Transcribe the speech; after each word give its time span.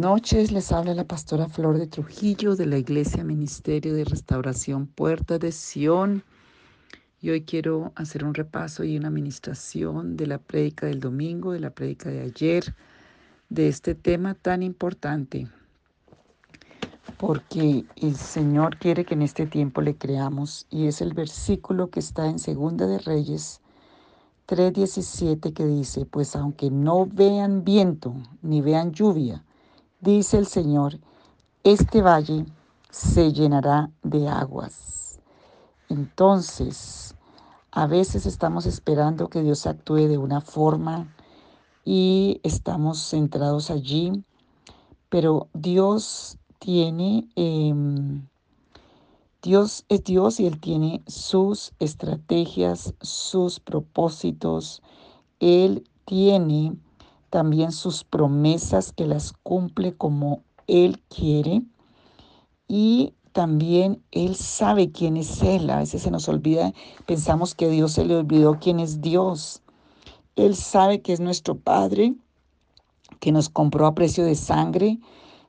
Noches, 0.00 0.50
les 0.50 0.72
habla 0.72 0.94
la 0.94 1.04
pastora 1.04 1.46
Flor 1.46 1.76
de 1.76 1.86
Trujillo 1.86 2.56
de 2.56 2.64
la 2.64 2.78
Iglesia 2.78 3.22
Ministerio 3.22 3.92
de 3.92 4.06
Restauración 4.06 4.86
Puerta 4.86 5.38
de 5.38 5.52
Sion. 5.52 6.24
Y 7.20 7.28
hoy 7.28 7.42
quiero 7.42 7.92
hacer 7.96 8.24
un 8.24 8.32
repaso 8.32 8.82
y 8.82 8.96
una 8.96 9.08
administración 9.08 10.16
de 10.16 10.26
la 10.26 10.38
prédica 10.38 10.86
del 10.86 11.00
domingo, 11.00 11.52
de 11.52 11.60
la 11.60 11.68
prédica 11.68 12.08
de 12.08 12.22
ayer, 12.22 12.74
de 13.50 13.68
este 13.68 13.94
tema 13.94 14.32
tan 14.32 14.62
importante. 14.62 15.48
Porque 17.18 17.84
el 17.96 18.16
Señor 18.16 18.78
quiere 18.78 19.04
que 19.04 19.12
en 19.12 19.20
este 19.20 19.44
tiempo 19.44 19.82
le 19.82 19.96
creamos 19.96 20.66
y 20.70 20.86
es 20.86 21.02
el 21.02 21.12
versículo 21.12 21.90
que 21.90 22.00
está 22.00 22.26
en 22.26 22.38
Segunda 22.38 22.86
de 22.86 23.00
Reyes 23.00 23.60
3:17 24.46 25.52
que 25.52 25.66
dice, 25.66 26.06
pues 26.06 26.36
aunque 26.36 26.70
no 26.70 27.04
vean 27.04 27.64
viento 27.64 28.14
ni 28.40 28.62
vean 28.62 28.92
lluvia, 28.92 29.44
dice 30.00 30.38
el 30.38 30.46
Señor, 30.46 30.98
este 31.62 32.02
valle 32.02 32.46
se 32.90 33.32
llenará 33.32 33.90
de 34.02 34.28
aguas. 34.28 35.20
Entonces, 35.88 37.14
a 37.70 37.86
veces 37.86 38.26
estamos 38.26 38.66
esperando 38.66 39.28
que 39.28 39.42
Dios 39.42 39.66
actúe 39.66 40.08
de 40.08 40.18
una 40.18 40.40
forma 40.40 41.14
y 41.84 42.40
estamos 42.42 42.98
centrados 42.98 43.70
allí, 43.70 44.24
pero 45.08 45.48
Dios 45.52 46.38
tiene, 46.58 47.28
em, 47.36 48.26
Dios 49.42 49.84
es 49.88 50.04
Dios 50.04 50.40
y 50.40 50.46
Él 50.46 50.60
tiene 50.60 51.02
sus 51.06 51.72
estrategias, 51.78 52.94
sus 53.00 53.60
propósitos, 53.60 54.82
Él 55.40 55.84
tiene 56.04 56.76
también 57.30 57.72
sus 57.72 58.04
promesas 58.04 58.92
que 58.92 59.06
las 59.06 59.32
cumple 59.32 59.94
como 59.94 60.42
Él 60.66 61.00
quiere 61.08 61.62
y 62.68 63.14
también 63.32 64.02
Él 64.10 64.34
sabe 64.34 64.90
quién 64.90 65.16
es 65.16 65.42
Él. 65.42 65.70
A 65.70 65.78
veces 65.78 66.02
se 66.02 66.10
nos 66.10 66.28
olvida, 66.28 66.72
pensamos 67.06 67.54
que 67.54 67.68
Dios 67.68 67.92
se 67.92 68.04
le 68.04 68.16
olvidó 68.16 68.58
quién 68.60 68.80
es 68.80 69.00
Dios. 69.00 69.62
Él 70.36 70.56
sabe 70.56 71.00
que 71.00 71.12
es 71.12 71.20
nuestro 71.20 71.56
Padre, 71.56 72.14
que 73.20 73.32
nos 73.32 73.48
compró 73.48 73.86
a 73.86 73.94
precio 73.94 74.24
de 74.24 74.34
sangre, 74.34 74.98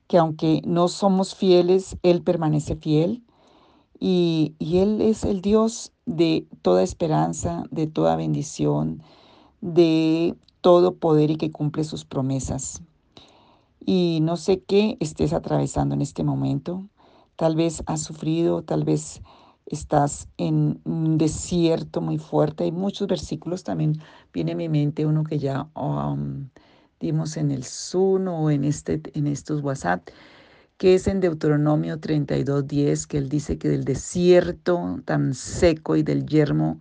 que 0.08 0.18
aunque 0.18 0.62
no 0.66 0.88
somos 0.88 1.36
fieles, 1.36 1.98
Él 2.04 2.22
permanece 2.22 2.76
fiel. 2.76 3.24
Y, 4.00 4.56
y 4.60 4.80
Él 4.80 5.02
es 5.02 5.24
el 5.24 5.42
Dios 5.42 5.92
de 6.06 6.48
toda 6.62 6.84
esperanza, 6.84 7.64
de 7.72 7.88
toda 7.88 8.16
bendición, 8.16 9.04
de 9.62 10.36
todo 10.62 10.96
poder 10.96 11.32
y 11.32 11.36
que 11.36 11.52
cumple 11.52 11.84
sus 11.84 12.06
promesas. 12.06 12.82
Y 13.84 14.20
no 14.22 14.38
sé 14.38 14.62
qué 14.62 14.98
estés 15.00 15.34
atravesando 15.34 15.96
en 15.96 16.02
este 16.02 16.24
momento. 16.24 16.88
Tal 17.36 17.56
vez 17.56 17.84
has 17.88 18.02
sufrido, 18.02 18.62
tal 18.62 18.84
vez 18.84 19.22
estás 19.66 20.28
en 20.38 20.80
un 20.86 21.18
desierto 21.18 22.02
muy 22.02 22.18
fuerte. 22.20 22.66
Hay 22.66 22.72
muchos 22.72 23.08
versículos, 23.08 23.64
también 23.64 24.00
viene 24.34 24.52
a 24.52 24.56
mi 24.56 24.70
mente 24.70 25.06
uno 25.06 25.24
que 25.24 25.40
ya 25.40 25.68
um, 25.76 26.50
dimos 27.00 27.38
en 27.38 27.52
el 27.52 27.64
Zoom 27.64 28.28
o 28.28 28.52
en, 28.52 28.64
este, 28.64 29.02
en 29.14 29.28
estos 29.28 29.64
WhatsApp, 29.64 30.08
que 30.78 30.96
es 30.96 31.08
en 31.08 31.20
Deuteronomio 31.20 32.00
32.10, 32.00 33.08
que 33.08 33.18
él 33.18 33.30
dice 33.30 33.58
que 33.58 33.70
del 33.70 33.84
desierto 33.84 35.00
tan 35.06 35.34
seco 35.34 35.96
y 35.96 36.04
del 36.04 36.26
yermo 36.26 36.80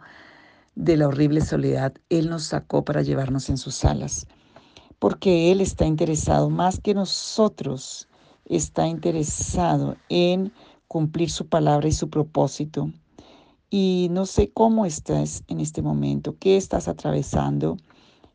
de 0.75 0.97
la 0.97 1.09
horrible 1.09 1.41
soledad, 1.41 1.95
Él 2.09 2.31
nos 2.31 2.45
sacó 2.45 2.85
para 2.85 3.03
llevarnos 3.03 3.49
en 3.51 3.57
sus 3.57 3.85
alas, 3.85 4.27
porque 4.99 5.53
Él 5.53 5.61
está 5.61 5.87
interesado 5.87 6.51
más 6.51 6.81
que 6.81 6.95
nosotros, 6.95 8.09
está 8.45 8.87
interesado 8.87 9.97
en 10.09 10.53
cumplir 10.89 11.31
su 11.31 11.47
palabra 11.47 11.89
y 11.89 11.93
su 11.93 12.11
propósito. 12.11 12.91
Y 13.71 14.09
no 14.11 14.27
sé 14.27 14.51
cómo 14.51 14.87
estás 14.87 15.45
en 15.47 15.61
este 15.61 15.83
momento, 15.83 16.37
qué 16.41 16.57
estás 16.57 16.89
atravesando. 16.89 17.77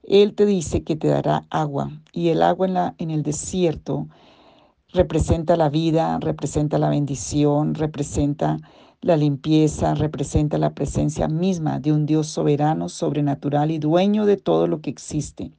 Él 0.03 0.33
te 0.33 0.45
dice 0.45 0.83
que 0.83 0.95
te 0.95 1.09
dará 1.09 1.45
agua 1.49 1.91
y 2.13 2.29
el 2.29 2.41
agua 2.41 2.67
en, 2.67 2.73
la, 2.73 2.95
en 2.97 3.11
el 3.11 3.23
desierto 3.23 4.07
representa 4.93 5.57
la 5.57 5.69
vida, 5.69 6.17
representa 6.21 6.77
la 6.77 6.89
bendición, 6.89 7.75
representa 7.75 8.57
la 9.05 9.15
limpieza 9.15 9.93
representa 9.93 10.57
la 10.57 10.73
presencia 10.73 11.27
misma 11.27 11.79
de 11.79 11.91
un 11.91 12.07
Dios 12.07 12.25
soberano, 12.25 12.89
sobrenatural 12.89 13.69
y 13.69 13.77
dueño 13.77 14.25
de 14.25 14.35
todo 14.35 14.65
lo 14.65 14.81
que 14.81 14.89
existe. 14.89 15.51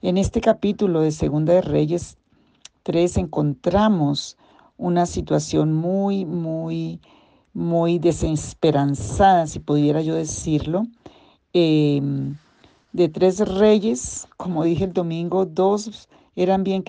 En 0.00 0.16
este 0.16 0.40
capítulo 0.40 1.02
de 1.02 1.12
Segunda 1.12 1.52
de 1.52 1.60
Reyes 1.60 2.16
3 2.84 3.18
encontramos 3.18 4.38
una 4.78 5.04
situación 5.04 5.74
muy, 5.74 6.24
muy, 6.24 7.00
muy 7.52 7.98
desesperanzada, 7.98 9.46
si 9.46 9.58
pudiera 9.58 10.00
yo 10.00 10.14
decirlo, 10.14 10.84
em, 11.52 12.34
de 12.94 13.10
tres 13.10 13.40
reyes, 13.46 14.26
como 14.38 14.64
dije 14.64 14.84
el 14.84 14.94
domingo, 14.94 15.44
dos 15.44 16.08
eran 16.34 16.64
bien, 16.64 16.82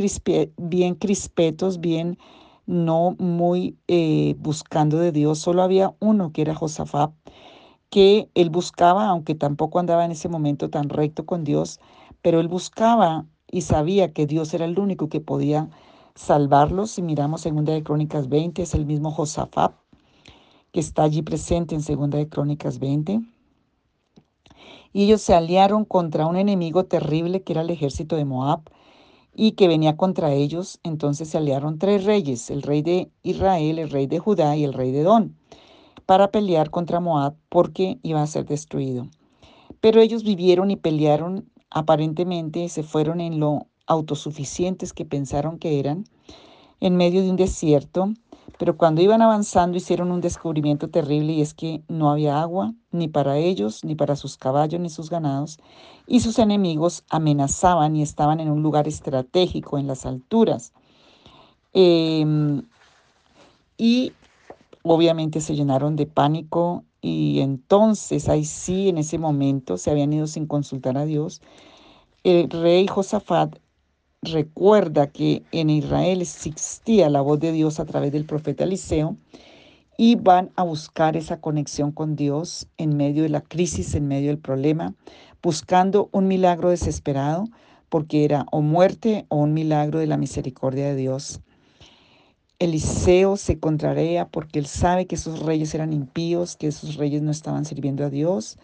bien 0.56 0.96
crispetos, 0.96 1.82
bien 1.82 2.18
no 2.66 3.16
muy 3.20 3.78
eh, 3.88 4.36
buscando 4.40 4.98
de 5.00 5.12
Dios. 5.12 5.40
Solo 5.40 5.64
había 5.64 5.96
uno 6.00 6.32
que 6.32 6.42
era 6.42 6.56
Josafat, 6.56 7.12
que 7.90 8.30
él 8.36 8.50
buscaba, 8.50 9.08
aunque 9.08 9.36
tampoco 9.36 9.80
andaba 9.80 10.06
en 10.06 10.12
ese 10.12 10.30
momento 10.30 10.70
tan 10.70 10.90
recto 10.90 11.26
con 11.26 11.44
Dios, 11.44 11.80
pero 12.22 12.40
él 12.40 12.48
buscaba 12.48 13.26
y 13.52 13.62
sabía 13.62 14.14
que 14.14 14.26
Dios 14.28 14.54
era 14.54 14.66
el 14.66 14.80
único 14.80 15.10
que 15.10 15.22
podía 15.22 15.70
salvarlos. 16.16 16.92
Si 16.92 17.02
miramos 17.02 17.42
Segunda 17.42 17.74
de 17.74 17.84
Crónicas 17.84 18.30
20, 18.30 18.64
es 18.64 18.74
el 18.74 18.86
mismo 18.86 19.12
Josafat 19.12 19.74
que 20.76 20.82
está 20.82 21.04
allí 21.04 21.22
presente 21.22 21.74
en 21.74 21.82
Segunda 21.82 22.18
de 22.18 22.28
Crónicas 22.28 22.80
20. 22.80 23.22
Y 24.92 25.04
ellos 25.04 25.22
se 25.22 25.34
aliaron 25.34 25.86
contra 25.86 26.28
un 26.28 26.36
enemigo 26.36 26.84
terrible 26.84 27.44
que 27.44 27.54
era 27.54 27.62
el 27.62 27.70
ejército 27.70 28.18
de 28.18 28.26
Moab 28.26 28.70
y 29.36 29.52
que 29.52 29.68
venía 29.68 29.98
contra 29.98 30.34
ellos, 30.34 30.80
entonces 30.84 31.30
se 31.30 31.38
aliaron 31.38 31.78
tres 31.78 32.06
reyes, 32.06 32.50
el 32.50 32.62
rey 32.62 32.82
de 32.82 33.12
Israel, 33.22 33.80
el 33.80 33.90
rey 33.90 34.08
de 34.08 34.20
Judá 34.20 34.56
y 34.56 34.64
el 34.64 34.74
rey 34.74 34.92
de 34.92 35.04
Don, 35.04 35.36
para 36.06 36.32
pelear 36.32 36.70
contra 36.70 37.00
Moab 37.00 37.36
porque 37.50 38.00
iba 38.02 38.22
a 38.22 38.28
ser 38.28 38.46
destruido. 38.46 39.08
Pero 39.82 40.02
ellos 40.02 40.24
vivieron 40.24 40.72
y 40.72 40.78
pelearon, 40.78 41.50
aparentemente 41.70 42.70
se 42.70 42.84
fueron 42.84 43.20
en 43.20 43.40
lo 43.40 43.68
autosuficientes 43.88 44.94
que 44.94 45.06
pensaron 45.06 45.60
que 45.60 45.80
eran, 45.80 46.06
en 46.80 46.96
medio 46.96 47.22
de 47.22 47.30
un 47.30 47.36
desierto, 47.36 48.14
pero 48.58 48.78
cuando 48.78 49.02
iban 49.02 49.22
avanzando 49.22 49.78
hicieron 49.78 50.12
un 50.12 50.22
descubrimiento 50.22 50.90
terrible 50.90 51.34
y 51.34 51.42
es 51.42 51.54
que 51.54 51.82
no 51.88 52.10
había 52.10 52.42
agua 52.42 52.74
ni 52.92 53.08
para 53.08 53.38
ellos, 53.38 53.84
ni 53.84 53.96
para 53.96 54.16
sus 54.16 54.38
caballos, 54.38 54.80
ni 54.80 54.90
sus 54.90 55.10
ganados, 55.10 55.60
y 56.08 56.22
sus 56.22 56.40
enemigos 56.40 57.04
amenazaban 57.10 57.96
y 57.96 58.02
estaban 58.02 58.40
en 58.40 58.50
un 58.50 58.64
lugar 58.64 58.88
estratégico 58.88 59.78
en 59.78 59.88
las 59.88 60.06
alturas. 60.06 60.72
Em, 61.74 62.64
y 63.78 64.14
obviamente 64.84 65.42
se 65.42 65.56
llenaron 65.56 65.96
de 65.98 66.06
pánico 66.06 66.86
y 67.02 67.42
entonces 67.42 68.30
ahí 68.30 68.46
sí, 68.46 68.90
en 68.90 68.98
ese 68.98 69.18
momento, 69.18 69.78
se 69.78 69.92
habían 69.92 70.14
ido 70.14 70.28
sin 70.28 70.48
consultar 70.48 70.98
a 70.98 71.06
Dios. 71.06 71.42
El 72.24 72.50
rey 72.50 72.88
Josafat 72.88 73.58
recuerda 74.26 75.08
que 75.08 75.44
en 75.52 75.70
Israel 75.70 76.22
existía 76.22 77.10
la 77.10 77.22
voz 77.22 77.40
de 77.40 77.52
Dios 77.52 77.80
a 77.80 77.86
través 77.86 78.12
del 78.12 78.26
profeta 78.26 78.64
Eliseo 78.64 79.18
y 79.98 80.16
van 80.16 80.52
a 80.56 80.64
buscar 80.64 81.16
esa 81.16 81.40
conexión 81.40 81.92
con 81.92 82.16
Dios 82.16 82.68
en 82.78 82.98
medio 82.98 83.24
de 83.24 83.30
la 83.30 83.42
crisis, 83.42 83.96
en 83.96 84.08
medio 84.08 84.28
del 84.28 84.40
problema, 84.40 84.94
buscando 85.42 86.10
un 86.12 86.28
milagro 86.28 86.70
desesperado, 86.70 87.46
porque 87.90 88.26
era 88.26 88.46
o 88.52 88.62
muerte 88.62 89.26
o 89.30 89.38
un 89.38 89.54
milagro 89.54 90.00
de 90.00 90.08
la 90.08 90.18
misericordia 90.18 90.86
de 90.88 90.96
Dios. 90.96 91.42
Eliseo 92.60 93.38
se 93.38 93.60
contrarea 93.60 94.28
porque 94.28 94.60
él 94.60 94.66
sabe 94.66 95.08
que 95.08 95.16
esos 95.16 95.40
reyes 95.40 95.74
eran 95.76 95.94
impíos, 95.94 96.56
que 96.56 96.68
esos 96.68 96.96
reyes 96.96 97.22
no 97.22 97.32
estaban 97.32 97.66
sirviendo 97.66 98.06
a 98.06 98.10
Dios 98.10 98.58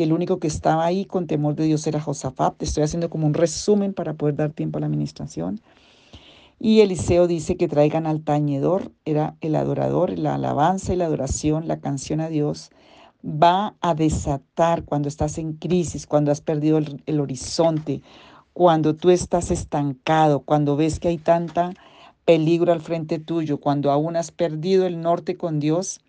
que 0.00 0.04
el 0.04 0.14
único 0.14 0.38
que 0.38 0.46
estaba 0.46 0.86
ahí 0.86 1.04
con 1.04 1.26
temor 1.26 1.56
de 1.56 1.66
Dios 1.66 1.86
era 1.86 2.00
Josafat. 2.00 2.56
Te 2.56 2.64
estoy 2.64 2.84
haciendo 2.84 3.10
como 3.10 3.26
un 3.26 3.34
resumen 3.34 3.92
para 3.92 4.14
poder 4.14 4.34
dar 4.34 4.50
tiempo 4.50 4.78
a 4.78 4.80
la 4.80 4.86
administración. 4.86 5.60
Y 6.58 6.80
Eliseo 6.80 7.26
dice 7.26 7.58
que 7.58 7.68
traigan 7.68 8.06
al 8.06 8.22
tañedor, 8.22 8.92
era 9.04 9.36
el 9.42 9.54
adorador, 9.54 10.18
la 10.18 10.36
alabanza 10.36 10.94
y 10.94 10.96
la 10.96 11.04
adoración, 11.04 11.68
la 11.68 11.80
canción 11.80 12.22
a 12.22 12.30
Dios. 12.30 12.70
Va 13.22 13.74
a 13.82 13.94
desatar 13.94 14.84
cuando 14.86 15.06
estás 15.06 15.36
en 15.36 15.52
crisis, 15.52 16.06
cuando 16.06 16.32
has 16.32 16.40
perdido 16.40 16.78
el, 16.78 17.02
el 17.04 17.20
horizonte, 17.20 18.00
cuando 18.54 18.96
tú 18.96 19.10
estás 19.10 19.50
estancado, 19.50 20.40
cuando 20.40 20.76
ves 20.76 20.98
que 20.98 21.08
hay 21.08 21.18
tanta 21.18 21.74
peligro 22.24 22.72
al 22.72 22.80
frente 22.80 23.18
tuyo, 23.18 23.60
cuando 23.60 23.90
aún 23.90 24.16
has 24.16 24.30
perdido 24.30 24.86
el 24.86 25.02
norte 25.02 25.36
con 25.36 25.60
Dios 25.60 26.00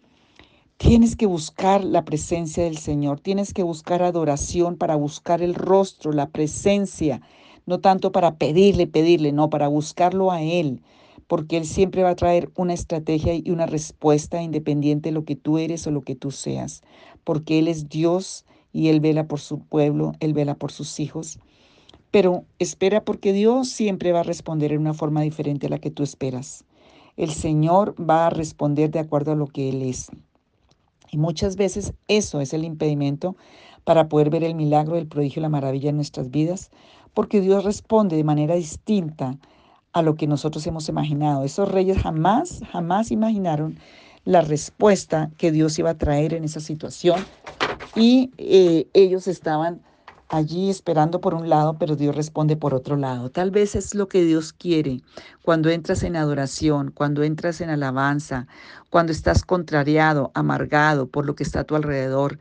Tienes 0.81 1.15
que 1.15 1.27
buscar 1.27 1.83
la 1.83 2.05
presencia 2.05 2.63
del 2.63 2.75
Señor, 2.75 3.19
tienes 3.19 3.53
que 3.53 3.61
buscar 3.61 4.01
adoración 4.01 4.77
para 4.77 4.95
buscar 4.95 5.43
el 5.43 5.53
rostro, 5.53 6.11
la 6.11 6.29
presencia 6.29 7.21
no 7.67 7.79
tanto 7.79 8.11
para 8.11 8.37
pedirle, 8.37 8.87
pedirle, 8.87 9.31
no, 9.31 9.51
para 9.51 9.67
buscarlo 9.67 10.31
a 10.31 10.41
Él, 10.41 10.81
porque 11.27 11.57
Él 11.57 11.65
siempre 11.65 12.01
va 12.01 12.09
a 12.09 12.15
traer 12.15 12.49
una 12.55 12.73
estrategia 12.73 13.35
y 13.35 13.51
una 13.51 13.67
respuesta 13.67 14.41
independiente 14.41 15.09
de 15.09 15.13
lo 15.13 15.23
que 15.23 15.35
tú 15.35 15.59
eres 15.59 15.85
o 15.85 15.91
lo 15.91 16.01
que 16.01 16.15
tú 16.15 16.31
seas, 16.31 16.81
porque 17.23 17.59
Él 17.59 17.67
es 17.67 17.87
Dios 17.87 18.43
y 18.73 18.87
Él 18.87 19.01
vela 19.01 19.27
por 19.27 19.39
su 19.39 19.59
pueblo, 19.59 20.13
Él 20.19 20.33
vela 20.33 20.55
por 20.55 20.71
sus 20.71 20.99
hijos. 20.99 21.37
Pero 22.09 22.43
espera 22.57 23.05
porque 23.05 23.33
Dios 23.33 23.69
siempre 23.69 24.13
va 24.13 24.21
a 24.21 24.23
responder 24.23 24.73
en 24.73 24.81
una 24.81 24.95
forma 24.95 25.21
diferente 25.21 25.67
a 25.67 25.69
la 25.69 25.77
que 25.77 25.91
tú 25.91 26.01
esperas. 26.01 26.65
El 27.17 27.29
Señor 27.29 27.93
va 28.01 28.25
a 28.25 28.31
responder 28.31 28.89
de 28.89 28.97
acuerdo 28.97 29.33
a 29.33 29.35
lo 29.35 29.45
que 29.45 29.69
Él 29.69 29.83
es. 29.83 30.09
Y 31.11 31.17
muchas 31.17 31.57
veces 31.57 31.93
eso 32.07 32.41
es 32.41 32.53
el 32.53 32.63
impedimento 32.63 33.35
para 33.83 34.07
poder 34.07 34.29
ver 34.29 34.43
el 34.43 34.55
milagro, 34.55 34.95
el 34.97 35.07
prodigio 35.07 35.41
la 35.41 35.49
maravilla 35.49 35.89
en 35.89 35.97
nuestras 35.97 36.31
vidas, 36.31 36.71
porque 37.13 37.41
Dios 37.41 37.65
responde 37.65 38.15
de 38.15 38.23
manera 38.23 38.55
distinta 38.55 39.37
a 39.93 40.01
lo 40.01 40.15
que 40.15 40.27
nosotros 40.27 40.65
hemos 40.67 40.87
imaginado. 40.87 41.43
Esos 41.43 41.69
reyes 41.69 41.97
jamás, 41.97 42.61
jamás 42.71 43.11
imaginaron 43.11 43.77
la 44.23 44.41
respuesta 44.41 45.31
que 45.37 45.51
Dios 45.51 45.77
iba 45.79 45.89
a 45.89 45.97
traer 45.97 46.33
en 46.33 46.45
esa 46.45 46.59
situación 46.59 47.25
y 47.95 48.31
eh, 48.37 48.87
ellos 48.93 49.27
estaban 49.27 49.81
allí 50.31 50.69
esperando 50.69 51.19
por 51.19 51.33
un 51.33 51.49
lado, 51.49 51.77
pero 51.77 51.97
Dios 51.97 52.15
responde 52.15 52.55
por 52.55 52.73
otro 52.73 52.95
lado. 52.95 53.29
Tal 53.29 53.51
vez 53.51 53.75
es 53.75 53.93
lo 53.93 54.07
que 54.07 54.23
Dios 54.23 54.53
quiere 54.53 55.01
cuando 55.43 55.69
entras 55.69 56.03
en 56.03 56.15
adoración, 56.15 56.91
cuando 56.91 57.23
entras 57.23 57.59
en 57.59 57.69
alabanza, 57.69 58.47
cuando 58.89 59.11
estás 59.11 59.43
contrariado, 59.43 60.31
amargado 60.33 61.07
por 61.07 61.25
lo 61.25 61.35
que 61.35 61.43
está 61.43 61.59
a 61.61 61.63
tu 61.65 61.75
alrededor. 61.75 62.39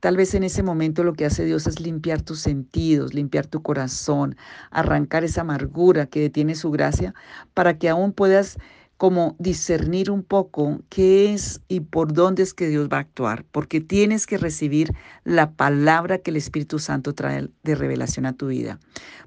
Tal 0.00 0.16
vez 0.16 0.34
en 0.34 0.44
ese 0.44 0.62
momento 0.62 1.04
lo 1.04 1.12
que 1.12 1.26
hace 1.26 1.44
Dios 1.44 1.66
es 1.66 1.78
limpiar 1.78 2.22
tus 2.22 2.40
sentidos, 2.40 3.12
limpiar 3.12 3.46
tu 3.46 3.62
corazón, 3.62 4.36
arrancar 4.70 5.22
esa 5.24 5.42
amargura 5.42 6.06
que 6.06 6.20
detiene 6.20 6.54
su 6.54 6.70
gracia 6.70 7.14
para 7.52 7.78
que 7.78 7.90
aún 7.90 8.12
puedas 8.12 8.56
como 8.96 9.36
discernir 9.38 10.10
un 10.10 10.22
poco 10.22 10.80
qué 10.88 11.34
es 11.34 11.60
y 11.68 11.80
por 11.80 12.14
dónde 12.14 12.42
es 12.42 12.54
que 12.54 12.68
Dios 12.68 12.88
va 12.90 12.98
a 12.98 13.00
actuar, 13.00 13.44
porque 13.52 13.80
tienes 13.80 14.26
que 14.26 14.38
recibir 14.38 14.94
la 15.24 15.52
palabra 15.52 16.18
que 16.18 16.30
el 16.30 16.36
Espíritu 16.36 16.78
Santo 16.78 17.12
trae 17.12 17.48
de 17.62 17.74
revelación 17.74 18.24
a 18.24 18.32
tu 18.32 18.46
vida, 18.46 18.78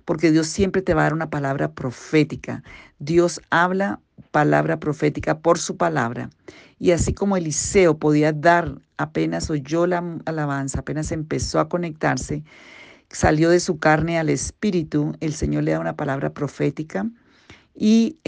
porque 0.05 0.31
Dios 0.31 0.47
siempre 0.47 0.81
te 0.81 0.95
va 0.95 1.01
a 1.01 1.03
dar 1.05 1.13
una 1.13 1.29
palabra 1.29 1.71
profética. 1.73 2.63
Dios 2.97 3.41
habla 3.51 3.99
palabra 4.31 4.79
profética 4.79 5.39
por 5.39 5.59
su 5.59 5.77
palabra. 5.77 6.29
Y 6.79 6.91
así 6.91 7.13
como 7.13 7.37
Eliseo 7.37 7.97
podía 7.97 8.33
dar, 8.33 8.79
apenas 8.97 9.49
oyó 9.49 9.85
la 9.85 10.03
alabanza, 10.25 10.79
apenas 10.79 11.11
empezó 11.11 11.59
a 11.59 11.69
conectarse, 11.69 12.43
salió 13.09 13.49
de 13.49 13.59
su 13.59 13.77
carne 13.77 14.17
al 14.17 14.29
Espíritu, 14.29 15.13
el 15.19 15.33
Señor 15.33 15.63
le 15.63 15.71
da 15.71 15.79
una 15.79 15.95
palabra 15.95 16.31
profética 16.33 17.07
y, 17.81 18.19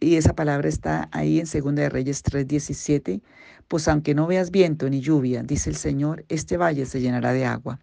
esa 0.00 0.32
palabra 0.32 0.68
está 0.68 1.08
ahí 1.10 1.40
en 1.40 1.46
2 1.46 1.74
de 1.74 1.88
Reyes 1.88 2.22
3:17, 2.22 3.20
pues 3.66 3.88
aunque 3.88 4.14
no 4.14 4.28
veas 4.28 4.52
viento 4.52 4.88
ni 4.88 5.00
lluvia, 5.00 5.42
dice 5.42 5.70
el 5.70 5.76
Señor, 5.76 6.24
este 6.28 6.56
valle 6.56 6.86
se 6.86 7.00
llenará 7.00 7.32
de 7.32 7.44
agua. 7.44 7.80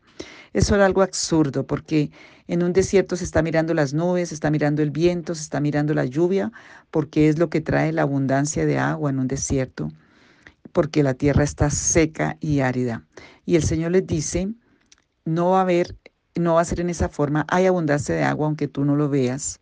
Eso 0.54 0.76
era 0.76 0.86
algo 0.86 1.02
absurdo 1.02 1.68
porque 1.68 2.10
en 2.48 2.64
un 2.64 2.72
desierto 2.72 3.18
se 3.18 3.26
está 3.26 3.42
mirando 3.42 3.74
las 3.74 3.94
nubes, 3.94 4.30
se 4.30 4.36
está 4.36 4.50
mirando 4.50 4.82
el 4.82 4.92
viento, 4.92 5.36
se 5.36 5.42
está 5.42 5.60
mirando 5.60 5.94
la 5.94 6.06
lluvia, 6.06 6.54
porque 6.90 7.28
es 7.28 7.38
lo 7.38 7.50
que 7.50 7.60
trae 7.60 7.92
la 7.92 8.04
abundancia 8.04 8.66
de 8.66 8.78
agua 8.78 9.10
en 9.10 9.20
un 9.20 9.28
desierto, 9.28 9.92
porque 10.72 11.04
la 11.04 11.16
tierra 11.16 11.44
está 11.44 11.70
seca 11.70 12.38
y 12.40 12.62
árida. 12.62 13.06
Y 13.46 13.58
el 13.58 13.64
Señor 13.64 13.92
les 13.92 14.08
dice, 14.08 14.54
no 15.26 15.50
va 15.50 15.60
a 15.60 15.62
haber, 15.64 15.98
no 16.36 16.54
va 16.54 16.62
a 16.62 16.66
ser 16.66 16.80
en 16.80 16.90
esa 16.90 17.10
forma, 17.10 17.46
hay 17.50 17.66
abundancia 17.66 18.16
de 18.16 18.24
agua 18.24 18.48
aunque 18.48 18.70
tú 18.70 18.86
no 18.86 18.96
lo 18.96 19.10
veas. 19.10 19.60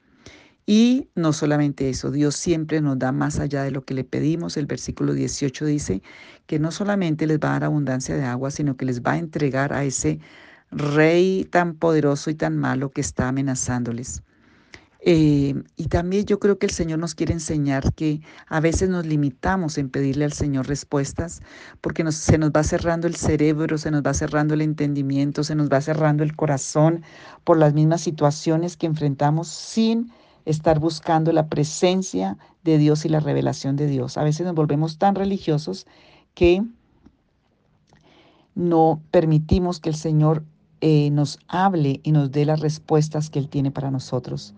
Y 0.69 1.07
no 1.15 1.31
solamente 1.31 1.89
eso, 1.89 2.11
Dios 2.11 2.35
siempre 2.35 2.81
nos 2.81 2.99
da 2.99 3.13
más 3.13 3.39
allá 3.39 3.63
de 3.63 3.71
lo 3.71 3.85
que 3.85 3.93
le 3.93 4.03
pedimos. 4.03 4.57
El 4.57 4.65
versículo 4.65 5.13
18 5.13 5.65
dice 5.65 6.01
que 6.45 6.59
no 6.59 6.71
solamente 6.71 7.25
les 7.25 7.39
va 7.39 7.51
a 7.51 7.53
dar 7.53 7.63
abundancia 7.63 8.15
de 8.15 8.25
agua, 8.25 8.51
sino 8.51 8.75
que 8.75 8.83
les 8.83 9.01
va 9.01 9.13
a 9.13 9.17
entregar 9.17 9.71
a 9.71 9.85
ese 9.85 10.19
rey 10.69 11.47
tan 11.49 11.75
poderoso 11.75 12.29
y 12.29 12.35
tan 12.35 12.57
malo 12.57 12.91
que 12.91 12.99
está 12.99 13.29
amenazándoles. 13.29 14.23
Eh, 14.99 15.55
y 15.77 15.87
también 15.87 16.25
yo 16.25 16.37
creo 16.37 16.59
que 16.59 16.65
el 16.65 16.73
Señor 16.73 16.99
nos 16.99 17.15
quiere 17.15 17.31
enseñar 17.31 17.93
que 17.93 18.19
a 18.47 18.59
veces 18.59 18.89
nos 18.89 19.05
limitamos 19.05 19.77
en 19.77 19.89
pedirle 19.89 20.25
al 20.25 20.33
Señor 20.33 20.67
respuestas 20.67 21.41
porque 21.79 22.03
se 22.11 22.37
nos 22.37 22.51
va 22.51 22.63
cerrando 22.63 23.07
el 23.07 23.15
cerebro, 23.15 23.77
se 23.77 23.89
nos 23.89 24.01
va 24.01 24.13
cerrando 24.13 24.53
el 24.53 24.61
entendimiento, 24.61 25.45
se 25.45 25.55
nos 25.55 25.69
va 25.69 25.79
cerrando 25.79 26.23
el 26.23 26.35
corazón 26.35 27.03
por 27.45 27.57
las 27.57 27.73
mismas 27.73 28.01
situaciones 28.01 28.75
que 28.75 28.87
enfrentamos 28.87 29.47
sin 29.47 30.11
estar 30.47 30.79
buscando 30.79 31.33
la 31.33 31.47
presencia 31.47 32.38
de 32.63 32.77
Dios 32.77 33.03
y 33.05 33.09
la 33.09 33.19
revelación 33.19 33.75
de 33.75 33.85
Dios. 33.88 34.17
A 34.17 34.23
veces 34.23 34.45
nos 34.45 34.55
volvemos 34.55 34.97
tan 34.97 35.13
religiosos 35.13 35.85
que 36.33 36.63
no 38.55 39.01
permitimos 39.11 39.81
que 39.81 39.89
el 39.89 39.95
Señor 39.95 40.44
eh, 40.79 41.09
nos 41.11 41.39
hable 41.47 41.99
y 42.01 42.13
nos 42.13 42.31
dé 42.31 42.45
las 42.45 42.61
respuestas 42.61 43.29
que 43.29 43.39
Él 43.39 43.49
tiene 43.49 43.71
para 43.71 43.91
nosotros. 43.91 44.53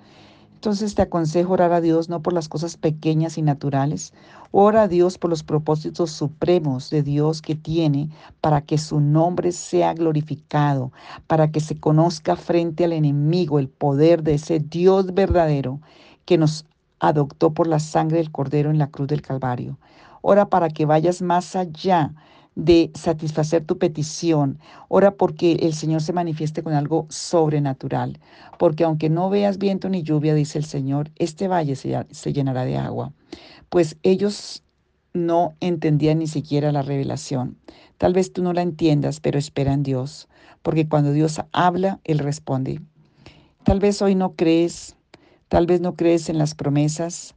Entonces 0.59 0.94
te 0.94 1.03
aconsejo 1.03 1.53
orar 1.53 1.71
a 1.71 1.79
Dios 1.79 2.09
no 2.09 2.21
por 2.21 2.33
las 2.33 2.50
cosas 2.50 2.75
pequeñas 2.75 3.38
y 3.38 3.41
naturales, 3.41 4.13
ora 4.51 4.81
a 4.81 4.88
Dios 4.89 5.17
por 5.17 5.29
los 5.29 5.41
propósitos 5.41 6.11
supremos 6.11 6.89
de 6.89 7.01
Dios 7.01 7.41
que 7.41 7.56
tiene 7.56 8.09
para 8.41 8.59
que 8.59 8.77
su 8.77 9.00
nombre 9.00 9.53
sea 9.53 9.94
glorificado, 9.94 10.91
para 11.27 11.50
que 11.50 11.61
se 11.61 11.79
conozca 11.79 12.35
frente 12.35 12.83
al 12.83 12.91
enemigo 12.91 13.57
el 13.57 13.69
poder 13.69 14.21
de 14.21 14.33
ese 14.33 14.59
Dios 14.59 15.13
verdadero 15.13 15.79
que 16.25 16.38
nos 16.38 16.65
adoptó 17.00 17.53
por 17.53 17.65
la 17.65 17.79
sangre 17.79 18.17
del 18.17 18.29
Cordero 18.29 18.69
en 18.69 18.79
la 18.79 18.88
cruz 18.88 19.07
del 19.07 19.21
Calvario. 19.21 19.77
Ora 20.21 20.50
para 20.50 20.67
que 20.67 20.85
vayas 20.85 21.21
más 21.21 21.55
allá 21.55 22.12
de 22.56 22.92
satisfacer 22.94 23.63
tu 23.63 23.78
petición. 23.78 24.60
Ora 24.88 25.12
porque 25.12 25.54
el 25.62 25.74
Señor 25.74 26.01
se 26.01 26.13
manifieste 26.13 26.63
con 26.63 26.74
algo 26.74 27.06
sobrenatural. 27.10 28.19
Porque 28.57 28.84
aunque 28.84 29.10
no 29.10 29.30
veas 29.30 29.57
viento 29.57 29.90
ni 29.90 30.04
lluvia, 30.04 30.34
dice 30.34 30.57
el 30.57 30.66
Señor, 30.66 31.12
este 31.15 31.48
valle 31.48 31.75
se, 31.75 32.06
se 32.12 32.34
llenará 32.34 32.65
de 32.65 32.77
agua. 32.77 33.13
Pues 33.70 33.98
ellos 34.03 34.63
no 35.13 35.56
entendían 35.60 36.20
ni 36.20 36.27
siquiera 36.27 36.72
la 36.72 36.82
revelación. 36.82 37.58
Tal 37.98 38.13
vez 38.13 38.34
tú 38.34 38.44
no 38.44 38.53
la 38.53 38.62
entiendas, 38.62 39.20
pero 39.20 39.39
espera 39.39 39.74
en 39.74 39.84
Dios. 39.84 40.27
Porque 40.62 40.88
cuando 40.88 41.12
Dios 41.12 41.41
habla, 41.51 42.00
Él 42.03 42.20
responde. 42.20 42.82
Tal 43.63 43.79
vez 43.79 44.01
hoy 44.01 44.15
no 44.15 44.36
crees, 44.36 44.96
tal 45.48 45.65
vez 45.65 45.82
no 45.82 45.96
crees 45.96 46.29
en 46.29 46.38
las 46.38 46.56
promesas, 46.56 47.36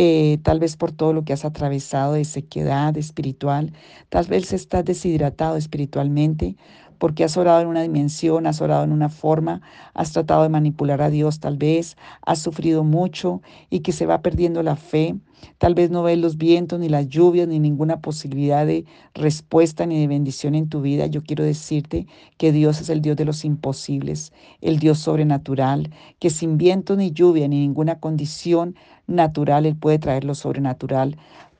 eh, 0.00 0.38
tal 0.44 0.60
vez 0.60 0.76
por 0.76 0.92
todo 0.92 1.12
lo 1.12 1.24
que 1.24 1.32
has 1.32 1.44
atravesado 1.44 2.12
de 2.12 2.24
sequedad 2.24 2.96
espiritual, 2.96 3.72
tal 4.08 4.26
vez 4.26 4.52
estás 4.52 4.84
deshidratado 4.84 5.56
espiritualmente 5.56 6.54
porque 6.98 7.24
has 7.24 7.36
orado 7.36 7.60
en 7.60 7.68
una 7.68 7.82
dimensión, 7.82 8.46
has 8.46 8.60
orado 8.60 8.84
en 8.84 8.92
una 8.92 9.08
forma, 9.08 9.62
has 9.94 10.12
tratado 10.12 10.42
de 10.42 10.48
manipular 10.48 11.00
a 11.00 11.10
Dios 11.10 11.40
tal 11.40 11.56
vez, 11.56 11.96
has 12.22 12.40
sufrido 12.40 12.84
mucho 12.84 13.40
y 13.70 13.80
que 13.80 13.92
se 13.92 14.06
va 14.06 14.20
perdiendo 14.20 14.62
la 14.62 14.76
fe. 14.76 15.16
Tal 15.58 15.74
vez 15.74 15.90
no 15.90 16.02
ves 16.02 16.18
los 16.18 16.36
vientos, 16.36 16.80
ni 16.80 16.88
las 16.88 17.08
lluvias, 17.08 17.46
ni 17.46 17.60
ninguna 17.60 18.00
posibilidad 18.00 18.66
de 18.66 18.84
respuesta 19.14 19.86
ni 19.86 20.00
de 20.00 20.08
bendición 20.08 20.56
en 20.56 20.68
tu 20.68 20.80
vida. 20.80 21.06
Yo 21.06 21.22
quiero 21.22 21.44
decirte 21.44 22.06
que 22.36 22.50
Dios 22.50 22.80
es 22.80 22.90
el 22.90 23.00
Dios 23.00 23.16
de 23.16 23.24
los 23.24 23.44
imposibles, 23.44 24.32
el 24.60 24.80
Dios 24.80 24.98
sobrenatural, 24.98 25.90
que 26.18 26.30
sin 26.30 26.58
viento 26.58 26.96
ni 26.96 27.12
lluvia 27.12 27.46
ni 27.46 27.60
ninguna 27.60 28.00
condición 28.00 28.74
natural, 29.06 29.64
Él 29.64 29.76
puede 29.76 30.00
traer 30.00 30.24
lo 30.24 30.34
sobrenatural 30.34 31.16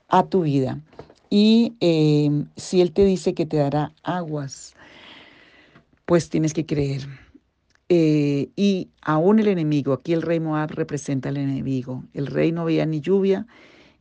a 0.08 0.24
tu 0.24 0.42
vida. 0.42 0.80
Y 1.30 1.74
eh, 1.80 2.44
si 2.56 2.80
Él 2.80 2.92
te 2.92 3.04
dice 3.04 3.34
que 3.34 3.46
te 3.46 3.58
dará 3.58 3.92
aguas 4.02 4.74
pues 6.08 6.30
tienes 6.30 6.54
que 6.54 6.64
creer. 6.64 7.06
Eh, 7.90 8.50
y 8.56 8.88
aún 9.02 9.40
el 9.40 9.48
enemigo, 9.48 9.92
aquí 9.92 10.14
el 10.14 10.22
rey 10.22 10.40
Moab 10.40 10.70
representa 10.70 11.28
al 11.28 11.36
enemigo. 11.36 12.02
El 12.14 12.28
rey 12.28 12.50
no 12.50 12.64
veía 12.64 12.86
ni 12.86 13.02
lluvia 13.02 13.46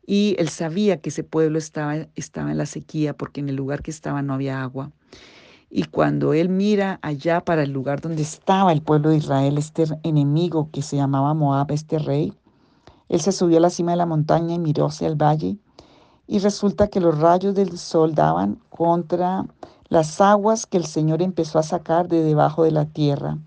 y 0.06 0.34
él 0.40 0.48
sabía 0.48 1.02
que 1.02 1.10
ese 1.10 1.26
pueblo 1.26 1.58
estaba, 1.58 2.08
estaba 2.16 2.50
en 2.50 2.60
la 2.60 2.66
sequía 2.66 3.14
porque 3.14 3.42
en 3.42 3.50
el 3.50 3.58
lugar 3.58 3.82
que 3.82 3.92
estaba 3.92 4.22
no 4.22 4.34
había 4.34 4.64
agua. 4.64 4.94
Y 5.70 5.84
cuando 5.84 6.34
él 6.34 6.48
mira 6.48 6.98
allá 7.02 7.42
para 7.42 7.64
el 7.64 7.72
lugar 7.72 8.00
donde 8.00 8.22
estaba 8.22 8.72
el 8.72 8.82
pueblo 8.82 9.10
de 9.10 9.18
Israel, 9.18 9.58
este 9.58 9.84
enemigo 10.04 10.70
que 10.72 10.84
se 10.84 10.96
llamaba 10.96 11.34
Moab, 11.34 11.72
este 11.72 12.00
rey, 12.00 12.34
él 13.10 13.20
se 13.20 13.34
subió 13.34 13.58
a 13.58 13.62
la 13.62 13.70
cima 13.70 13.92
de 13.92 13.98
la 13.98 14.06
montaña 14.06 14.56
y 14.56 14.60
miró 14.60 14.86
hacia 14.86 15.10
el 15.10 15.22
valle 15.22 15.58
y 16.28 16.40
resulta 16.40 16.90
que 16.90 17.00
los 17.00 17.18
rayos 17.18 17.56
del 17.56 17.78
sol 17.78 18.14
daban 18.14 18.60
contra 18.70 19.46
las 19.90 20.20
aguas 20.20 20.66
que 20.66 20.78
el 20.78 20.86
Señor 20.86 21.22
empezó 21.22 21.60
a 21.60 21.64
sacar 21.64 22.08
de 22.08 22.24
debajo 22.24 22.64
de 22.64 22.72
la 22.72 22.86
tierra 22.86 23.38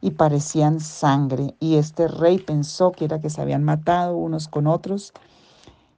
y 0.00 0.10
parecían 0.10 0.80
sangre. 0.80 1.54
Y 1.60 1.76
este 1.76 2.08
rey 2.08 2.38
pensó 2.38 2.92
que 2.92 3.04
era 3.04 3.20
que 3.20 3.30
se 3.30 3.40
habían 3.40 3.64
matado 3.64 4.16
unos 4.16 4.48
con 4.48 4.66
otros 4.66 5.12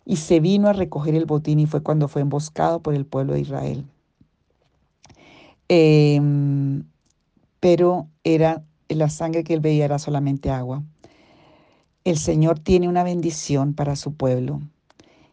y 0.05 0.17
se 0.17 0.41
vino 0.41 0.69
a 0.69 0.73
recoger 0.73 1.15
el 1.15 1.27
botín 1.27 1.59
y 1.59 1.67
fue 1.67 1.83
cuando 1.83 2.09
fue 2.09 2.23
emboscado 2.23 2.81
por 2.81 2.95
el 2.95 3.07
pueblo 3.07 3.35
de 3.35 3.41
Israel. 3.41 3.85
Em, 5.69 6.85
pero 7.59 8.07
era 8.23 8.63
la 8.89 9.09
sangre 9.09 9.43
que 9.43 9.55
él 9.55 9.61
veía 9.61 9.87
era 9.87 9.99
solamente 9.99 10.51
agua. 10.51 10.83
El 12.05 12.19
Señor 12.19 12.61
tiene 12.61 12.89
una 12.89 13.03
bendición 13.03 13.75
para 13.75 13.97
su 13.97 14.15
pueblo. 14.15 14.61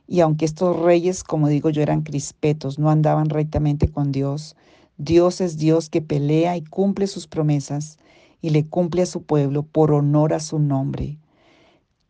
Y 0.07 0.19
aunque 0.19 0.45
estos 0.45 0.79
reyes, 0.79 1.23
como 1.23 1.47
digo 1.47 1.69
yo, 1.69 1.81
eran 1.81 2.01
crispetos, 2.01 2.79
no 2.79 2.89
andaban 2.89 3.29
rectamente 3.29 3.89
con 3.89 4.11
Dios, 4.11 4.55
Dios 4.97 5.41
es 5.41 5.57
Dios 5.57 5.89
que 5.89 6.01
pelea 6.01 6.55
y 6.55 6.63
cumple 6.63 7.07
sus 7.07 7.27
promesas 7.27 7.97
y 8.41 8.51
le 8.51 8.65
cumple 8.65 9.01
a 9.01 9.07
su 9.07 9.23
pueblo 9.23 9.63
por 9.63 9.91
honor 9.91 10.33
a 10.33 10.39
su 10.39 10.59
nombre. 10.59 11.17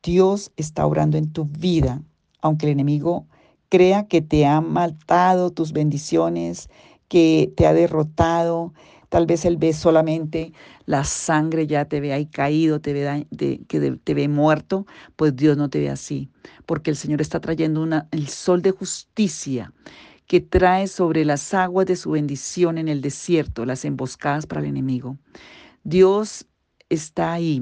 Dios 0.04 0.52
está 0.58 0.86
obrando 0.86 1.18
en 1.18 1.32
tu 1.32 1.46
vida, 1.46 2.02
aunque 2.42 2.66
el 2.66 2.74
enemigo 2.74 3.26
crea 3.70 4.08
que 4.08 4.22
te 4.22 4.46
ha 4.46 4.60
matado 4.60 5.52
tus 5.52 5.72
bendiciones, 5.72 6.70
que 7.08 7.54
te 7.56 7.66
ha 7.66 7.74
derrotado. 7.74 8.74
Tal 9.14 9.28
vez 9.28 9.46
él 9.46 9.58
ve 9.58 9.74
solamente 9.74 10.54
la 10.88 11.04
sangre, 11.04 11.68
ya 11.68 11.86
te 11.86 12.02
ve 12.02 12.14
ahí 12.14 12.26
caído, 12.26 12.82
te 12.82 12.94
ve, 12.94 13.28
que 13.68 13.92
te 14.04 14.14
ve 14.16 14.28
muerto, 14.28 14.88
pues 15.16 15.36
Dios 15.36 15.56
no 15.56 15.70
te 15.70 15.78
ve 15.78 15.92
así, 15.92 16.32
porque 16.66 16.90
el 16.90 16.96
Señor 16.98 17.22
está 17.22 17.40
trayendo 17.40 17.84
una, 17.84 18.08
el 18.10 18.28
sol 18.28 18.64
de 18.64 18.72
justicia 18.72 19.72
que 20.26 20.42
trae 20.42 20.88
sobre 20.88 21.26
las 21.26 21.54
aguas 21.54 21.86
de 21.86 21.96
su 21.96 22.10
bendición 22.10 22.80
en 22.80 22.88
el 22.88 23.02
desierto, 23.02 23.68
las 23.68 23.86
emboscadas 23.86 24.48
para 24.48 24.62
el 24.62 24.68
enemigo. 24.68 25.20
Dios 25.84 26.48
está 26.90 27.34
ahí 27.34 27.62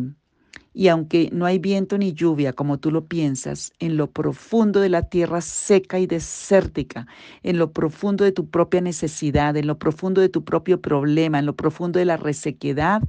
y 0.74 0.88
aunque 0.88 1.30
no 1.34 1.46
hay 1.46 1.60
viento 1.60 1.98
ni 1.98 2.14
lluvia 2.14 2.54
como 2.54 2.78
tú 2.78 2.92
lo 2.92 3.06
piensas, 3.06 3.74
en 3.80 3.98
lo 3.98 4.10
profundo 4.10 4.80
de 4.80 4.90
la 4.90 5.04
tierra 5.04 5.42
seca 5.42 6.00
y 6.00 6.08
desértica, 6.08 7.08
en 7.44 7.58
lo 7.58 7.72
profundo 7.72 8.24
de 8.24 8.32
tu 8.32 8.50
propia 8.50 8.80
necesidad, 8.80 9.58
en 9.58 9.68
lo 9.68 9.78
profundo 9.78 10.22
de 10.22 10.30
tu 10.30 10.44
propio 10.44 10.82
problema, 10.82 11.40
en 11.40 11.46
lo 11.46 11.56
profundo 11.56 12.00
de 12.00 12.06
la 12.06 12.18
resequedad, 12.18 13.02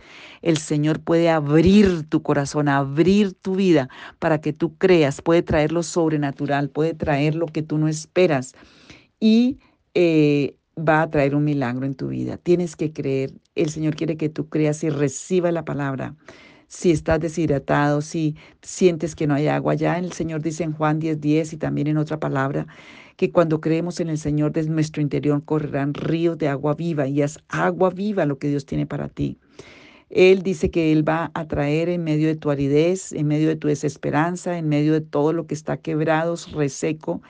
el 0.42 0.56
Señor 0.58 1.00
puede 1.00 1.30
abrir 1.30 2.02
tu 2.08 2.22
corazón, 2.22 2.68
abrir 2.68 3.32
tu 3.34 3.54
vida 3.54 3.88
para 4.18 4.40
que 4.40 4.52
tú 4.52 4.76
creas, 4.76 5.22
puede 5.22 5.42
traer 5.42 5.70
lo 5.70 5.84
sobrenatural, 5.84 6.68
puede 6.68 6.94
traer 6.94 7.36
lo 7.36 7.46
que 7.46 7.62
tú 7.62 7.78
no 7.78 7.86
esperas 7.86 8.54
y 9.20 9.58
eh, 9.94 10.56
va 10.76 11.02
a 11.02 11.10
traer 11.10 11.36
un 11.36 11.44
milagro 11.44 11.86
en 11.86 11.94
tu 11.94 12.08
vida. 12.08 12.38
Tienes 12.38 12.74
que 12.74 12.92
creer, 12.92 13.32
el 13.54 13.70
Señor 13.70 13.94
quiere 13.94 14.16
que 14.16 14.28
tú 14.28 14.48
creas 14.48 14.82
y 14.82 14.90
reciba 14.90 15.52
la 15.52 15.64
palabra 15.64 16.16
si 16.72 16.90
estás 16.90 17.20
deshidratado, 17.20 18.00
si 18.00 18.34
sientes 18.62 19.14
que 19.14 19.26
no 19.26 19.34
hay 19.34 19.46
agua. 19.46 19.74
Ya 19.74 19.98
el 19.98 20.12
Señor 20.12 20.40
dice 20.40 20.64
en 20.64 20.72
Juan 20.72 21.00
10:10 21.00 21.20
10, 21.20 21.52
y 21.52 21.56
también 21.58 21.86
en 21.86 21.98
otra 21.98 22.18
palabra 22.18 22.66
que 23.16 23.30
cuando 23.30 23.60
creemos 23.60 24.00
en 24.00 24.08
el 24.08 24.16
Señor 24.16 24.52
de 24.52 24.66
nuestro 24.66 25.02
interior 25.02 25.44
correrán 25.44 25.92
ríos 25.92 26.38
de 26.38 26.48
agua 26.48 26.74
viva 26.74 27.06
y 27.06 27.20
es 27.20 27.38
agua 27.50 27.90
viva 27.90 28.24
lo 28.24 28.38
que 28.38 28.48
Dios 28.48 28.64
tiene 28.64 28.86
para 28.86 29.10
ti. 29.10 29.36
Él 30.08 30.42
dice 30.42 30.70
que 30.70 30.92
Él 30.92 31.06
va 31.06 31.30
a 31.34 31.46
traer 31.46 31.90
en 31.90 32.04
medio 32.04 32.26
de 32.28 32.36
tu 32.36 32.50
aridez, 32.50 33.12
en 33.12 33.26
medio 33.26 33.48
de 33.48 33.56
tu 33.56 33.68
desesperanza, 33.68 34.56
en 34.56 34.70
medio 34.70 34.94
de 34.94 35.02
todo 35.02 35.34
lo 35.34 35.46
que 35.46 35.54
está 35.54 35.76
quebrado, 35.76 36.36
reseco 36.54 37.20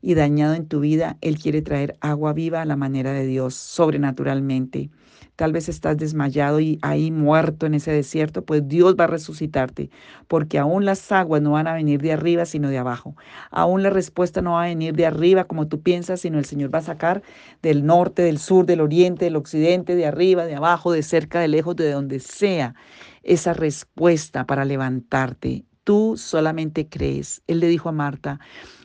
y 0.00 0.14
dañado 0.14 0.54
en 0.54 0.68
tu 0.68 0.78
vida. 0.78 1.18
Él 1.22 1.38
quiere 1.40 1.60
traer 1.60 1.96
agua 2.00 2.34
viva 2.34 2.62
a 2.62 2.66
la 2.66 2.76
manera 2.76 3.12
de 3.12 3.26
Dios, 3.26 3.56
sobrenaturalmente. 3.56 4.90
Tal 5.36 5.52
vez 5.52 5.68
estás 5.68 5.96
desmayado 5.96 6.60
y 6.60 6.78
ahí 6.82 7.10
muerto 7.10 7.66
en 7.66 7.74
ese 7.74 7.90
desierto, 7.90 8.44
pues 8.44 8.68
Dios 8.68 8.96
va 8.98 9.04
a 9.04 9.06
resucitarte, 9.06 9.90
porque 10.28 10.58
aún 10.58 10.84
las 10.84 11.10
aguas 11.10 11.40
no 11.40 11.52
van 11.52 11.66
a 11.66 11.72
venir 11.72 12.02
de 12.02 12.12
arriba, 12.12 12.44
sino 12.44 12.68
de 12.68 12.78
abajo. 12.78 13.16
Aún 13.50 13.82
la 13.82 13.90
respuesta 13.90 14.42
no 14.42 14.52
va 14.52 14.64
a 14.64 14.66
venir 14.66 14.94
de 14.94 15.06
arriba 15.06 15.44
como 15.44 15.68
tú 15.68 15.80
piensas, 15.80 16.20
sino 16.20 16.38
el 16.38 16.44
Señor 16.44 16.74
va 16.74 16.80
a 16.80 16.82
sacar 16.82 17.22
del 17.62 17.86
norte, 17.86 18.22
del 18.22 18.38
sur, 18.38 18.66
del 18.66 18.82
oriente, 18.82 19.24
del 19.24 19.36
occidente, 19.36 19.96
de 19.96 20.06
arriba, 20.06 20.44
de 20.44 20.54
abajo, 20.54 20.92
de 20.92 21.02
cerca, 21.02 21.40
de 21.40 21.48
lejos, 21.48 21.76
de 21.76 21.90
donde 21.90 22.20
sea, 22.20 22.74
esa 23.22 23.54
respuesta 23.54 24.46
para 24.46 24.64
levantarte. 24.64 25.64
Tú 25.84 26.16
solamente 26.16 26.88
crees. 26.88 27.42
Él 27.46 27.60
le 27.60 27.66
dijo 27.68 27.88
a 27.88 27.92
Marta, 27.92 28.38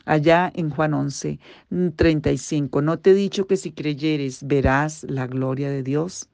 allá 0.06 0.52
en 0.56 0.70
Juan 0.70 0.94
11, 0.94 1.40
35, 1.96 2.82
¿no 2.82 2.98
te 3.00 3.12
he 3.12 3.14
dicho 3.14 3.46
que 3.46 3.58
si 3.58 3.72
creyeres 3.72 4.48
verás 4.48 5.04
la 5.04 5.28
gloria 5.28 5.70
de 5.70 5.84
Dios? 5.84 6.30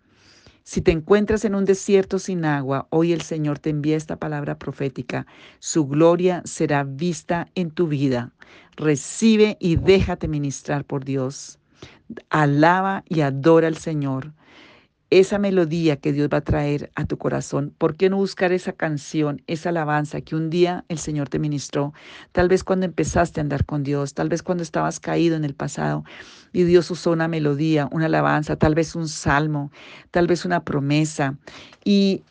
Si 0.64 0.82
te 0.82 0.92
encuentras 0.92 1.44
en 1.46 1.56
un 1.56 1.66
desierto 1.66 2.20
sin 2.20 2.46
agua, 2.46 2.88
hoy 2.90 3.12
el 3.12 3.22
Señor 3.22 3.60
te 3.60 3.70
envía 3.70 3.98
esta 3.98 4.16
palabra 4.16 4.58
profética. 4.58 5.26
Su 5.60 5.88
gloria 5.88 6.42
será 6.46 6.84
vista 6.86 7.50
en 7.56 7.70
tu 7.70 7.88
vida. 7.88 8.32
Recibe 8.78 9.58
y 9.60 9.76
déjate 9.76 10.28
ministrar 10.28 10.86
por 10.86 11.04
Dios. 11.04 11.60
Alaba 12.30 13.04
y 13.10 13.22
adora 13.22 13.68
al 13.68 13.78
Señor 13.78 14.34
esa 15.20 15.38
melodía 15.38 15.98
que 15.98 16.12
Dios 16.12 16.28
va 16.32 16.38
a 16.38 16.42
traer 16.42 16.92
a 16.96 17.06
tu 17.06 17.18
corazón. 17.20 17.74
¿Por 17.78 17.96
qué 17.96 18.10
no 18.10 18.18
buscar 18.18 18.52
esa 18.52 18.74
canción, 18.74 19.44
esa 19.46 19.70
alabanza 19.70 20.22
que 20.22 20.36
un 20.36 20.50
día 20.50 20.86
el 20.90 20.98
Señor 20.98 21.30
te 21.30 21.38
ministró? 21.38 21.94
Tal 22.32 22.48
vez 22.48 22.64
cuando 22.64 22.88
empezaste 22.88 23.40
a 23.40 23.44
andar 23.44 23.66
con 23.66 23.84
Dios, 23.84 24.16
tal 24.16 24.30
vez 24.30 24.42
cuando 24.42 24.64
estabas 24.64 25.00
caído 25.00 25.36
en 25.36 25.46
el 25.46 25.54
pasado 25.54 26.04
y 26.52 26.64
Dios 26.64 26.90
usó 26.90 27.12
una 27.12 27.28
melodía, 27.28 27.88
una 27.92 28.08
alabanza, 28.08 28.56
tal 28.56 28.74
vez 28.74 28.96
un 28.96 29.08
salmo, 29.08 29.72
tal 30.10 30.26
vez 30.26 30.46
una 30.46 30.64
promesa. 30.64 31.38
Y 31.84 32.24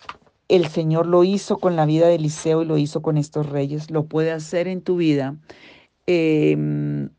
el 0.48 0.66
Señor 0.66 1.06
lo 1.06 1.22
hizo 1.22 1.58
con 1.58 1.76
la 1.76 1.86
vida 1.86 2.08
de 2.08 2.16
Eliseo 2.16 2.62
y 2.62 2.66
lo 2.66 2.78
hizo 2.78 3.00
con 3.00 3.16
estos 3.16 3.48
reyes. 3.48 3.90
Lo 3.92 4.06
puede 4.06 4.32
hacer 4.32 4.66
en 4.66 4.82
tu 4.82 4.96
vida. 4.96 5.36
Em, 6.06 7.10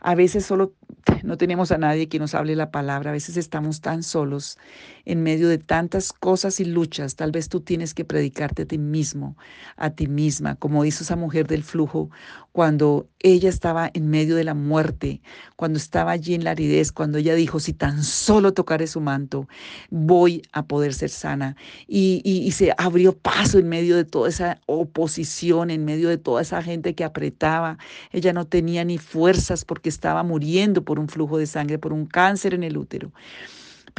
a 0.00 0.14
veces 0.14 0.46
solo 0.46 0.72
no 1.22 1.36
tenemos 1.36 1.72
a 1.72 1.78
nadie 1.78 2.08
que 2.08 2.18
nos 2.18 2.34
hable 2.34 2.56
la 2.56 2.70
palabra, 2.70 3.10
a 3.10 3.12
veces 3.12 3.36
estamos 3.36 3.80
tan 3.80 4.02
solos 4.02 4.58
en 5.04 5.22
medio 5.22 5.48
de 5.48 5.58
tantas 5.58 6.12
cosas 6.12 6.60
y 6.60 6.64
luchas. 6.64 7.16
Tal 7.16 7.32
vez 7.32 7.48
tú 7.48 7.60
tienes 7.60 7.94
que 7.94 8.04
predicarte 8.04 8.62
a 8.62 8.66
ti 8.66 8.78
mismo, 8.78 9.36
a 9.76 9.90
ti 9.90 10.06
misma, 10.06 10.56
como 10.56 10.84
hizo 10.84 11.04
esa 11.04 11.16
mujer 11.16 11.46
del 11.46 11.62
flujo 11.62 12.10
cuando 12.52 13.08
ella 13.20 13.48
estaba 13.48 13.90
en 13.92 14.08
medio 14.08 14.34
de 14.34 14.44
la 14.44 14.54
muerte, 14.54 15.20
cuando 15.56 15.78
estaba 15.78 16.10
allí 16.10 16.34
en 16.34 16.44
la 16.44 16.50
aridez, 16.52 16.90
cuando 16.90 17.18
ella 17.18 17.34
dijo, 17.34 17.60
si 17.60 17.72
tan 17.72 18.02
solo 18.02 18.52
tocaré 18.52 18.86
su 18.86 19.00
manto, 19.00 19.48
voy 19.90 20.42
a 20.52 20.64
poder 20.64 20.94
ser 20.94 21.10
sana. 21.10 21.56
Y, 21.86 22.22
y 22.24 22.50
se 22.52 22.72
abrió 22.76 23.16
paso 23.16 23.58
en 23.58 23.68
medio 23.68 23.96
de 23.96 24.04
toda 24.04 24.28
esa 24.28 24.60
oposición, 24.66 25.70
en 25.70 25.84
medio 25.84 26.08
de 26.08 26.18
toda 26.18 26.42
esa 26.42 26.62
gente 26.62 26.94
que 26.94 27.04
apretaba. 27.04 27.78
Ella 28.10 28.32
no 28.32 28.46
tenía 28.46 28.84
ni 28.84 28.98
fuerzas 28.98 29.64
porque 29.64 29.88
estaba 29.88 30.22
muriendo 30.22 30.84
por 30.84 30.98
un 30.98 31.08
flujo 31.08 31.38
de 31.38 31.46
sangre, 31.46 31.78
por 31.78 31.92
un 31.92 32.06
cáncer 32.06 32.54
en 32.54 32.64
el 32.64 32.76
útero. 32.76 33.12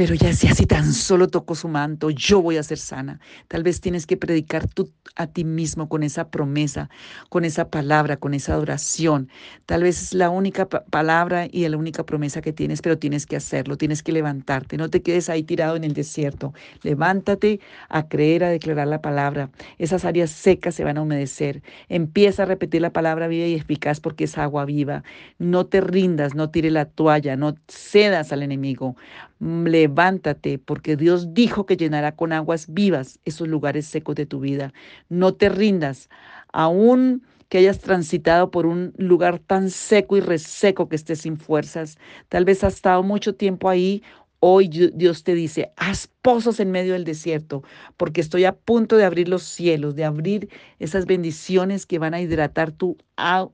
Pero 0.01 0.15
ya 0.15 0.29
decía, 0.29 0.55
si 0.55 0.65
tan 0.65 0.93
solo 0.93 1.27
toco 1.27 1.53
su 1.53 1.67
manto, 1.67 2.09
yo 2.09 2.41
voy 2.41 2.57
a 2.57 2.63
ser 2.63 2.79
sana. 2.79 3.19
Tal 3.47 3.61
vez 3.61 3.81
tienes 3.81 4.07
que 4.07 4.17
predicar 4.17 4.67
tú 4.67 4.91
a 5.15 5.27
ti 5.27 5.43
mismo 5.43 5.89
con 5.89 6.01
esa 6.01 6.31
promesa, 6.31 6.89
con 7.29 7.45
esa 7.45 7.69
palabra, 7.69 8.17
con 8.17 8.33
esa 8.33 8.53
adoración. 8.53 9.29
Tal 9.67 9.83
vez 9.83 10.01
es 10.01 10.13
la 10.15 10.31
única 10.31 10.67
palabra 10.67 11.45
y 11.51 11.69
la 11.69 11.77
única 11.77 12.03
promesa 12.03 12.41
que 12.41 12.51
tienes, 12.51 12.81
pero 12.81 12.97
tienes 12.97 13.27
que 13.27 13.35
hacerlo, 13.35 13.77
tienes 13.77 14.01
que 14.01 14.11
levantarte. 14.11 14.75
No 14.75 14.89
te 14.89 15.03
quedes 15.03 15.29
ahí 15.29 15.43
tirado 15.43 15.75
en 15.75 15.83
el 15.83 15.93
desierto. 15.93 16.51
Levántate 16.81 17.59
a 17.87 18.07
creer, 18.07 18.43
a 18.43 18.49
declarar 18.49 18.87
la 18.87 19.03
palabra. 19.03 19.51
Esas 19.77 20.03
áreas 20.03 20.31
secas 20.31 20.73
se 20.73 20.83
van 20.83 20.97
a 20.97 21.03
humedecer. 21.03 21.61
Empieza 21.89 22.41
a 22.41 22.45
repetir 22.47 22.81
la 22.81 22.91
palabra 22.91 23.27
viva 23.27 23.45
y 23.45 23.53
eficaz 23.53 23.99
porque 23.99 24.23
es 24.23 24.39
agua 24.39 24.65
viva. 24.65 25.03
No 25.37 25.67
te 25.67 25.79
rindas, 25.79 26.33
no 26.33 26.49
tire 26.49 26.71
la 26.71 26.85
toalla, 26.85 27.35
no 27.35 27.53
cedas 27.67 28.31
al 28.31 28.41
enemigo. 28.41 28.95
Levántate, 29.43 30.59
porque 30.59 30.95
Dios 30.95 31.33
dijo 31.33 31.65
que 31.65 31.75
llenará 31.75 32.15
con 32.15 32.31
aguas 32.31 32.71
vivas 32.71 33.19
esos 33.25 33.47
lugares 33.47 33.87
secos 33.87 34.13
de 34.15 34.27
tu 34.27 34.39
vida. 34.39 34.71
No 35.09 35.33
te 35.33 35.49
rindas, 35.49 36.09
aún 36.53 37.23
que 37.49 37.57
hayas 37.57 37.79
transitado 37.79 38.51
por 38.51 38.67
un 38.67 38.93
lugar 38.97 39.39
tan 39.39 39.71
seco 39.71 40.15
y 40.15 40.21
reseco 40.21 40.87
que 40.87 40.95
estés 40.95 41.21
sin 41.21 41.37
fuerzas. 41.37 41.97
Tal 42.29 42.45
vez 42.45 42.63
has 42.63 42.75
estado 42.75 43.01
mucho 43.01 43.33
tiempo 43.33 43.67
ahí. 43.67 44.03
Hoy 44.39 44.67
Dios 44.67 45.23
te 45.23 45.33
dice, 45.33 45.73
haz 45.75 46.07
pozos 46.21 46.59
en 46.59 46.71
medio 46.71 46.93
del 46.93 47.03
desierto, 47.03 47.63
porque 47.97 48.21
estoy 48.21 48.45
a 48.45 48.55
punto 48.55 48.97
de 48.97 49.05
abrir 49.05 49.27
los 49.27 49.43
cielos, 49.43 49.95
de 49.95 50.05
abrir 50.05 50.49
esas 50.79 51.05
bendiciones 51.05 51.85
que 51.85 51.99
van 51.99 52.13
a 52.13 52.21
hidratar 52.21 52.71
tu, 52.71 52.97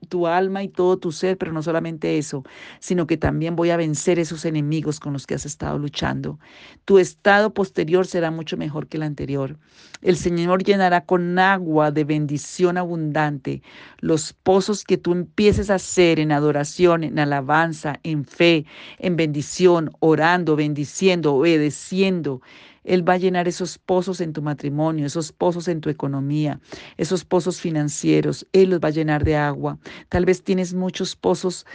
tu 0.10 0.28
alma 0.28 0.64
y 0.64 0.70
todo 0.70 0.98
tu 0.98 1.12
ser, 1.12 1.38
pero 1.38 1.54
no 1.54 1.62
solamente 1.64 2.18
eso, 2.18 2.44
sino 2.80 3.08
que 3.08 3.18
también 3.18 3.56
voy 3.56 3.70
a 3.70 3.78
vencer 3.78 4.20
esos 4.20 4.46
enemigos 4.46 5.00
con 5.00 5.14
los 5.14 5.26
que 5.26 5.36
has 5.36 5.46
estado 5.46 5.78
luchando. 5.78 6.40
Tu 6.86 7.00
estado 7.00 7.54
posterior 7.54 8.06
será 8.06 8.32
mucho 8.32 8.58
mejor 8.58 8.88
que 8.88 8.98
el 8.98 9.04
anterior. 9.04 9.58
El 10.02 10.16
Señor 10.18 10.64
llenará 10.64 11.06
con 11.06 11.40
agua 11.40 11.92
de 11.92 12.04
bendición 12.04 12.78
abundante 12.78 13.62
los 14.00 14.34
pozos 14.34 14.84
que 14.84 14.98
tú 14.98 15.12
empieces 15.12 15.70
a 15.70 15.76
hacer 15.76 16.20
en 16.20 16.32
adoración, 16.32 17.04
en 17.04 17.20
alabanza, 17.20 18.00
en 18.04 18.26
fe, 18.26 18.66
en 19.00 19.16
bendición, 19.16 19.92
orando, 20.00 20.56
bendiciendo, 20.56 21.36
obedeciendo 21.36 22.42
él 22.88 23.08
va 23.08 23.14
a 23.14 23.18
llenar 23.18 23.48
esos 23.48 23.78
pozos 23.78 24.22
en 24.22 24.34
tu 24.34 24.42
matrimonio, 24.42 25.06
esos 25.06 25.32
pozos 25.32 25.68
en 25.68 25.82
tu 25.82 25.90
economía, 25.90 26.60
esos 26.98 27.26
pozos 27.26 27.60
financieros. 27.60 28.48
Él 28.54 28.70
los 28.70 28.80
va 28.80 28.88
a 28.88 28.92
llenar 28.92 29.24
de 29.24 29.36
agua. 29.36 29.78
Tal 30.10 30.26
vez 30.26 30.44
tienes 30.44 30.74
muchos 30.74 31.16
pozos 31.16 31.66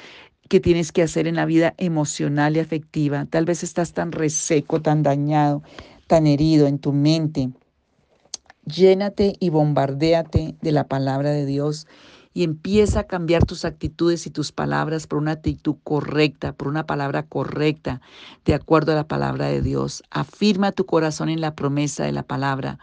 que 0.48 0.58
tienes 0.58 0.90
que 0.90 1.02
hacer 1.02 1.26
en 1.26 1.36
la 1.36 1.46
vida 1.46 1.74
emocional 1.76 2.56
y 2.56 2.60
afectiva. 2.60 3.26
Tal 3.26 3.44
vez 3.44 3.62
estás 3.62 3.92
tan 3.92 4.10
reseco, 4.10 4.80
tan 4.80 5.02
dañado, 5.02 5.62
tan 6.06 6.26
herido 6.26 6.66
en 6.66 6.78
tu 6.78 6.92
mente, 6.92 7.50
Llénate 8.64 9.34
y 9.40 9.50
bombardéate 9.50 10.54
de 10.60 10.72
la 10.72 10.86
palabra 10.86 11.30
de 11.30 11.46
Dios 11.46 11.88
y 12.34 12.44
empieza 12.44 13.00
a 13.00 13.04
cambiar 13.04 13.44
tus 13.44 13.64
actitudes 13.64 14.26
y 14.26 14.30
tus 14.30 14.52
palabras 14.52 15.06
por 15.06 15.18
una 15.18 15.32
actitud 15.32 15.76
correcta, 15.84 16.52
por 16.52 16.68
una 16.68 16.86
palabra 16.86 17.24
correcta, 17.24 18.00
de 18.44 18.54
acuerdo 18.54 18.92
a 18.92 18.96
la 18.96 19.08
palabra 19.08 19.46
de 19.46 19.62
Dios. 19.62 20.02
Afirma 20.10 20.72
tu 20.72 20.86
corazón 20.86 21.28
en 21.28 21.40
la 21.40 21.54
promesa 21.54 22.04
de 22.04 22.12
la 22.12 22.22
palabra, 22.22 22.78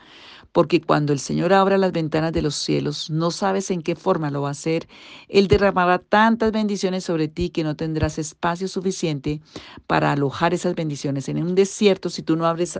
porque 0.51 0.81
cuando 0.81 1.13
el 1.13 1.19
Señor 1.19 1.53
abra 1.53 1.77
las 1.77 1.91
ventanas 1.91 2.33
de 2.33 2.41
los 2.41 2.55
cielos, 2.55 3.09
no 3.09 3.31
sabes 3.31 3.69
en 3.71 3.81
qué 3.81 3.95
forma 3.95 4.31
lo 4.31 4.41
va 4.41 4.49
a 4.49 4.51
hacer. 4.51 4.87
Él 5.27 5.47
derramará 5.47 5.99
tantas 5.99 6.51
bendiciones 6.51 7.03
sobre 7.03 7.27
ti 7.27 7.49
que 7.49 7.63
no 7.63 7.75
tendrás 7.75 8.17
espacio 8.17 8.67
suficiente 8.67 9.41
para 9.87 10.11
alojar 10.11 10.53
esas 10.53 10.75
bendiciones. 10.75 11.29
En 11.29 11.41
un 11.41 11.55
desierto, 11.55 12.09
si 12.09 12.23
tú 12.23 12.35
no 12.35 12.45
abres 12.45 12.79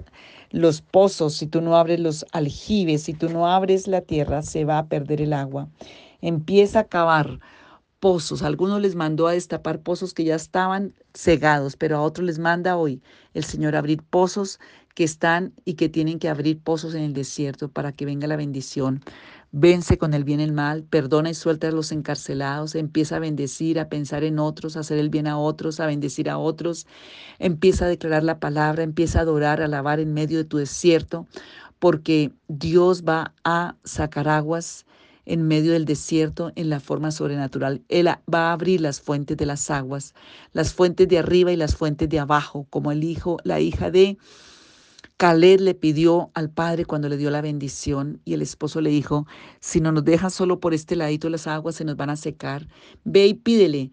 los 0.52 0.82
pozos, 0.82 1.36
si 1.36 1.48
tú 1.48 1.62
no 1.62 1.78
abres 1.78 2.00
los 2.00 2.26
aljibes, 2.32 3.04
si 3.04 3.14
tú 3.14 3.30
no 3.30 3.48
abres 3.48 3.88
la 3.88 4.02
tierra, 4.02 4.42
se 4.42 4.66
va 4.66 4.80
a 4.80 4.88
perder 4.88 5.22
el 5.22 5.34
agua 5.34 5.68
empieza 6.22 6.82
a 6.82 6.84
cavar 6.86 7.40
pozos. 8.00 8.44
algunos 8.44 8.82
les 8.82 8.96
mandó 8.96 9.28
a 9.28 9.34
destapar 9.34 9.82
pozos 9.82 10.14
que 10.14 10.24
ya 10.24 10.36
estaban 10.36 10.94
cegados, 11.14 11.76
pero 11.76 11.98
a 11.98 12.02
otros 12.02 12.26
les 12.26 12.40
manda 12.40 12.78
hoy 12.78 13.02
el 13.34 13.44
Señor 13.44 13.76
a 13.76 13.80
abrir 13.80 14.02
pozos 14.04 14.60
que 14.96 15.04
están 15.04 15.54
y 15.66 15.76
que 15.76 15.90
tienen 15.90 16.20
que 16.20 16.30
abrir 16.30 16.60
pozos 16.62 16.94
en 16.94 17.04
el 17.04 17.14
desierto 17.14 17.70
para 17.70 17.92
que 17.92 18.06
venga 18.06 18.28
la 18.28 18.36
bendición. 18.36 19.02
Vence 19.52 19.98
con 19.98 20.14
el 20.14 20.24
bien 20.24 20.40
el 20.40 20.52
mal, 20.52 20.84
perdona 20.84 21.32
y 21.32 21.34
suelta 21.34 21.70
a 21.70 21.72
los 21.72 21.92
encarcelados, 21.92 22.76
empieza 22.76 23.16
a 23.16 23.20
bendecir, 23.20 23.80
a 23.80 23.90
pensar 23.90 24.24
en 24.24 24.40
otros, 24.40 24.78
a 24.78 24.82
hacer 24.82 25.00
el 25.00 25.10
bien 25.10 25.26
a 25.28 25.40
otros, 25.40 25.80
a 25.80 25.88
bendecir 25.88 26.30
a 26.30 26.38
otros, 26.38 26.86
empieza 27.40 27.86
a 27.86 27.88
declarar 27.88 28.24
la 28.24 28.40
palabra, 28.40 28.84
empieza 28.84 29.20
a 29.20 29.22
adorar, 29.24 29.62
a 29.62 29.66
alabar 29.66 30.00
en 30.00 30.14
medio 30.14 30.38
de 30.38 30.44
tu 30.44 30.58
desierto, 30.58 31.28
porque 31.80 32.32
Dios 32.48 33.04
va 33.04 33.34
a 33.44 33.76
sacar 33.84 34.28
aguas 34.28 34.86
en 35.29 35.48
medio 35.48 35.74
del 35.74 35.86
desierto 35.86 36.51
en 36.55 36.69
la 36.69 36.79
forma 36.79 37.12
sobrenatural. 37.12 37.83
Él 37.88 38.07
va 38.07 38.50
a 38.50 38.51
abrir 38.51 38.81
las 38.81 39.00
fuentes 39.00 39.38
de 39.38 39.45
las 39.45 39.69
aguas, 39.69 40.15
las 40.53 40.74
fuentes 40.74 41.07
de 41.07 41.19
arriba 41.19 41.51
y 41.51 41.55
las 41.55 41.75
fuentes 41.75 42.09
de 42.09 42.19
abajo, 42.19 42.65
como 42.71 42.91
el 42.91 43.03
hijo, 43.03 43.38
la 43.43 43.59
hija 43.59 43.91
de 43.91 44.17
Caleb 45.17 45.59
le 45.59 45.75
pidió 45.75 46.31
al 46.33 46.50
padre 46.50 46.86
cuando 46.86 47.09
le 47.09 47.17
dio 47.17 47.29
la 47.29 47.41
bendición 47.41 48.21
y 48.25 48.33
el 48.33 48.41
esposo 48.41 48.81
le 48.81 48.89
dijo, 48.89 49.27
si 49.59 49.81
no 49.81 49.91
nos 49.91 50.03
dejas 50.03 50.33
solo 50.33 50.59
por 50.59 50.74
este 50.74 50.95
ladito 50.95 51.29
las 51.29 51.45
aguas 51.45 51.75
se 51.75 51.86
nos 51.86 51.95
van 51.95 52.09
a 52.09 52.15
secar, 52.15 52.67
ve 53.03 53.27
y 53.27 53.33
pídele 53.36 53.91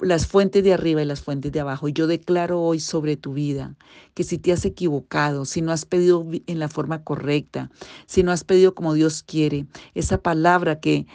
las 0.00 0.26
fuentes 0.26 0.64
de 0.64 0.72
arriba 0.72 1.02
y 1.02 1.06
las 1.06 1.22
fuentes 1.22 1.52
de 1.52 1.60
abajo. 1.60 1.88
Y 1.88 1.92
yo 1.92 2.06
declaro 2.06 2.60
hoy 2.60 2.80
sobre 2.80 3.16
tu 3.16 3.34
vida 3.34 3.76
que 4.14 4.24
si 4.24 4.38
te 4.38 4.52
has 4.52 4.64
equivocado, 4.64 5.44
si 5.44 5.62
no 5.62 5.72
has 5.72 5.84
pedido 5.86 6.26
en 6.46 6.58
la 6.58 6.68
forma 6.68 7.04
correcta, 7.04 7.70
si 8.06 8.22
no 8.22 8.32
has 8.32 8.44
pedido 8.44 8.74
como 8.74 8.94
Dios 8.94 9.22
quiere, 9.22 9.66
esa 9.94 10.18
palabra 10.18 10.80
que 10.80 11.06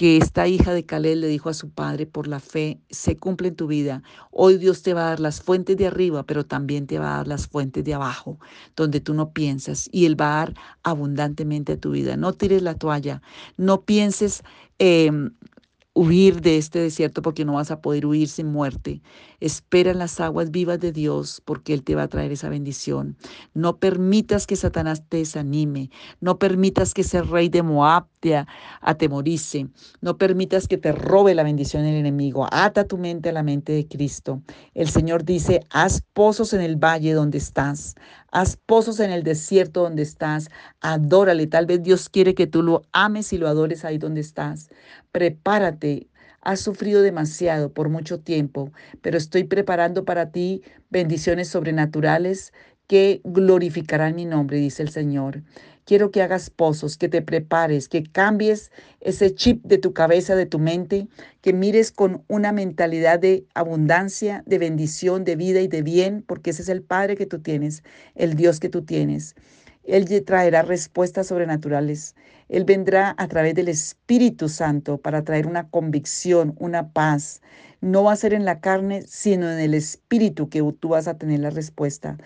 que 0.00 0.16
esta 0.16 0.48
hija 0.48 0.72
de 0.72 0.86
Caleb 0.86 1.18
le 1.18 1.26
dijo 1.26 1.50
a 1.50 1.54
su 1.54 1.68
padre 1.68 2.06
por 2.06 2.26
la 2.26 2.40
fe, 2.40 2.80
se 2.88 3.18
cumple 3.18 3.48
en 3.48 3.54
tu 3.54 3.66
vida. 3.66 4.02
Hoy 4.30 4.56
Dios 4.56 4.82
te 4.82 4.94
va 4.94 5.02
a 5.02 5.08
dar 5.10 5.20
las 5.20 5.42
fuentes 5.42 5.76
de 5.76 5.88
arriba, 5.88 6.22
pero 6.24 6.46
también 6.46 6.86
te 6.86 6.98
va 6.98 7.12
a 7.12 7.16
dar 7.18 7.28
las 7.28 7.46
fuentes 7.46 7.84
de 7.84 7.92
abajo, 7.92 8.38
donde 8.76 9.00
tú 9.00 9.12
no 9.12 9.34
piensas, 9.34 9.90
y 9.92 10.06
Él 10.06 10.18
va 10.18 10.32
a 10.32 10.46
dar 10.46 10.54
abundantemente 10.84 11.72
a 11.72 11.76
tu 11.76 11.90
vida. 11.90 12.16
No 12.16 12.32
tires 12.32 12.62
la 12.62 12.76
toalla, 12.76 13.20
no 13.58 13.82
pienses 13.82 14.42
em, 14.78 15.32
huir 15.92 16.40
de 16.40 16.56
este 16.56 16.78
desierto 16.78 17.20
porque 17.22 17.44
no 17.44 17.54
vas 17.54 17.70
a 17.70 17.80
poder 17.80 18.06
huir 18.06 18.28
sin 18.28 18.46
muerte. 18.46 19.02
Espera 19.40 19.90
en 19.90 19.98
las 19.98 20.20
aguas 20.20 20.50
vivas 20.50 20.78
de 20.78 20.92
Dios 20.92 21.42
porque 21.44 21.74
Él 21.74 21.82
te 21.82 21.94
va 21.94 22.04
a 22.04 22.08
traer 22.08 22.32
esa 22.32 22.48
bendición. 22.48 23.16
No 23.54 23.78
permitas 23.78 24.46
que 24.46 24.56
Satanás 24.56 25.02
te 25.08 25.18
desanime. 25.18 25.90
No 26.20 26.38
permitas 26.38 26.94
que 26.94 27.00
ese 27.02 27.22
rey 27.22 27.48
de 27.48 27.62
Moab 27.62 28.06
te 28.20 28.44
atemorice. 28.80 29.68
No 30.00 30.18
permitas 30.18 30.68
que 30.68 30.76
te 30.76 30.92
robe 30.92 31.34
la 31.34 31.42
bendición 31.42 31.84
el 31.84 31.96
enemigo. 31.96 32.46
Ata 32.52 32.84
tu 32.84 32.98
mente 32.98 33.30
a 33.30 33.32
la 33.32 33.42
mente 33.42 33.72
de 33.72 33.88
Cristo. 33.88 34.42
El 34.74 34.88
Señor 34.90 35.24
dice, 35.24 35.60
haz 35.70 36.02
pozos 36.12 36.52
en 36.52 36.60
el 36.60 36.76
valle 36.76 37.14
donde 37.14 37.38
estás. 37.38 37.94
Haz 38.30 38.56
pozos 38.56 39.00
en 39.00 39.10
el 39.10 39.24
desierto 39.24 39.82
donde 39.82 40.02
estás. 40.02 40.48
Adórale. 40.80 41.46
Tal 41.46 41.66
vez 41.66 41.82
Dios 41.82 42.08
quiere 42.08 42.34
que 42.34 42.46
tú 42.46 42.62
lo 42.62 42.82
ames 42.92 43.32
y 43.32 43.38
lo 43.38 43.48
adores 43.48 43.84
ahí 43.84 43.98
donde 43.98 44.20
estás. 44.20 44.68
Prepárate. 45.10 46.06
Has 46.42 46.60
sufrido 46.60 47.02
demasiado 47.02 47.70
por 47.74 47.90
mucho 47.90 48.20
tiempo, 48.20 48.72
pero 49.02 49.18
estoy 49.18 49.44
preparando 49.44 50.06
para 50.06 50.30
ti 50.30 50.62
bendiciones 50.88 51.48
sobrenaturales 51.48 52.54
que 52.86 53.20
glorificarán 53.22 54.16
mi 54.16 54.24
nombre, 54.24 54.56
dice 54.56 54.82
el 54.82 54.88
Señor. 54.88 55.44
Quiero 55.90 56.12
que 56.12 56.22
hagas 56.22 56.50
pozos, 56.50 56.96
que 56.96 57.08
te 57.08 57.20
prepares, 57.20 57.88
que 57.88 58.04
cambies 58.04 58.70
ese 59.00 59.34
chip 59.34 59.64
de 59.64 59.76
tu 59.76 59.92
cabeza, 59.92 60.36
de 60.36 60.46
tu 60.46 60.60
mente, 60.60 61.08
que 61.40 61.52
mires 61.52 61.90
con 61.90 62.22
una 62.28 62.52
mentalidad 62.52 63.18
de 63.18 63.44
abundancia, 63.54 64.44
de 64.46 64.58
bendición, 64.58 65.24
de 65.24 65.34
vida 65.34 65.60
y 65.60 65.66
de 65.66 65.82
bien, 65.82 66.22
porque 66.24 66.50
ese 66.50 66.62
es 66.62 66.68
el 66.68 66.82
Padre 66.82 67.16
que 67.16 67.26
tú 67.26 67.40
tienes, 67.40 67.82
el 68.14 68.36
Dios 68.36 68.60
que 68.60 68.68
tú 68.68 68.82
tienes. 68.82 69.34
Él 69.82 70.06
traerá 70.24 70.62
respuestas 70.62 71.26
sobrenaturales. 71.26 72.14
Él 72.48 72.64
vendrá 72.64 73.16
a 73.18 73.26
través 73.26 73.56
del 73.56 73.66
Espíritu 73.66 74.48
Santo 74.48 74.98
para 74.98 75.24
traer 75.24 75.48
una 75.48 75.70
convicción, 75.70 76.54
una 76.60 76.92
paz. 76.92 77.42
No 77.80 78.04
va 78.04 78.12
a 78.12 78.16
ser 78.16 78.32
en 78.32 78.44
la 78.44 78.60
carne, 78.60 79.02
sino 79.08 79.50
en 79.50 79.58
el 79.58 79.74
Espíritu 79.74 80.48
que 80.50 80.62
tú 80.78 80.90
vas 80.90 81.08
a 81.08 81.18
tener 81.18 81.40
la 81.40 81.50
respuesta. 81.50 82.16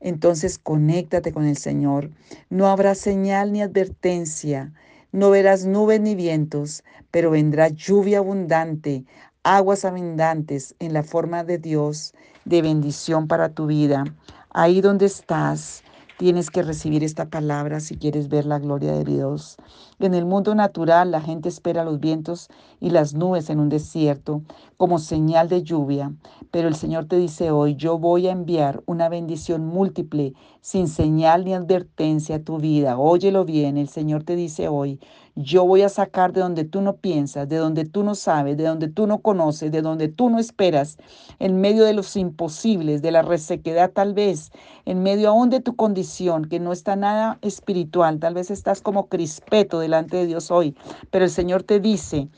Entonces 0.00 0.58
conéctate 0.58 1.32
con 1.32 1.44
el 1.44 1.56
Señor. 1.56 2.10
No 2.50 2.68
habrá 2.68 2.94
señal 2.94 3.52
ni 3.52 3.62
advertencia. 3.62 4.72
No 5.12 5.30
verás 5.30 5.64
nubes 5.64 6.00
ni 6.00 6.14
vientos, 6.14 6.84
pero 7.10 7.30
vendrá 7.30 7.68
lluvia 7.68 8.18
abundante, 8.18 9.04
aguas 9.42 9.84
abundantes 9.84 10.74
en 10.78 10.92
la 10.92 11.02
forma 11.02 11.44
de 11.44 11.58
Dios, 11.58 12.12
de 12.44 12.62
bendición 12.62 13.26
para 13.26 13.48
tu 13.48 13.66
vida. 13.66 14.04
Ahí 14.50 14.80
donde 14.80 15.06
estás, 15.06 15.82
Tienes 16.18 16.50
que 16.50 16.64
recibir 16.64 17.04
esta 17.04 17.26
palabra 17.30 17.78
si 17.78 17.96
quieres 17.96 18.28
ver 18.28 18.44
la 18.44 18.58
gloria 18.58 18.90
de 18.90 19.04
Dios. 19.04 19.56
En 20.00 20.14
el 20.14 20.26
mundo 20.26 20.54
natural 20.54 21.10
la 21.10 21.20
gente 21.20 21.48
espera 21.48 21.84
los 21.84 21.98
vientos 21.98 22.48
y 22.78 22.90
las 22.90 23.14
nubes 23.14 23.50
en 23.50 23.58
un 23.58 23.68
desierto 23.68 24.42
como 24.76 25.00
señal 25.00 25.48
de 25.48 25.64
lluvia, 25.64 26.12
pero 26.52 26.68
el 26.68 26.76
Señor 26.76 27.06
te 27.06 27.16
dice 27.16 27.50
hoy, 27.50 27.74
yo 27.74 27.98
voy 27.98 28.28
a 28.28 28.30
enviar 28.30 28.80
una 28.86 29.08
bendición 29.08 29.66
múltiple 29.66 30.34
sin 30.60 30.86
señal 30.86 31.44
ni 31.44 31.52
advertencia 31.52 32.36
a 32.36 32.42
tu 32.42 32.58
vida. 32.58 32.96
Óyelo 32.96 33.44
bien, 33.44 33.76
el 33.76 33.88
Señor 33.88 34.22
te 34.22 34.36
dice 34.36 34.68
hoy, 34.68 35.00
yo 35.34 35.64
voy 35.64 35.82
a 35.82 35.88
sacar 35.88 36.32
de 36.32 36.40
donde 36.40 36.64
tú 36.64 36.80
no 36.80 36.96
piensas, 36.96 37.48
de 37.48 37.56
donde 37.56 37.84
tú 37.84 38.02
no 38.02 38.16
sabes, 38.16 38.56
de 38.56 38.64
donde 38.64 38.88
tú 38.88 39.06
no 39.06 39.18
conoces, 39.18 39.70
de 39.70 39.82
donde 39.82 40.08
tú 40.08 40.30
no 40.30 40.38
esperas, 40.38 40.98
en 41.38 41.60
medio 41.60 41.84
de 41.84 41.92
los 41.92 42.16
imposibles, 42.16 43.02
de 43.02 43.12
la 43.12 43.22
resequedad 43.22 43.92
tal 43.92 44.14
vez, 44.14 44.50
en 44.84 45.02
medio 45.02 45.28
aún 45.28 45.48
de 45.48 45.60
tu 45.60 45.76
condición, 45.76 46.44
que 46.46 46.58
no 46.58 46.72
está 46.72 46.96
nada 46.96 47.38
espiritual, 47.42 48.18
tal 48.18 48.34
vez 48.34 48.50
estás 48.50 48.80
como 48.80 49.08
crispeto 49.08 49.78
delante 49.88 50.18
de 50.18 50.26
Dios 50.26 50.50
hoy, 50.50 50.76
pero 51.10 51.24
el 51.24 51.30
Señor 51.30 51.62
te 51.62 51.80
dice, 51.80 52.28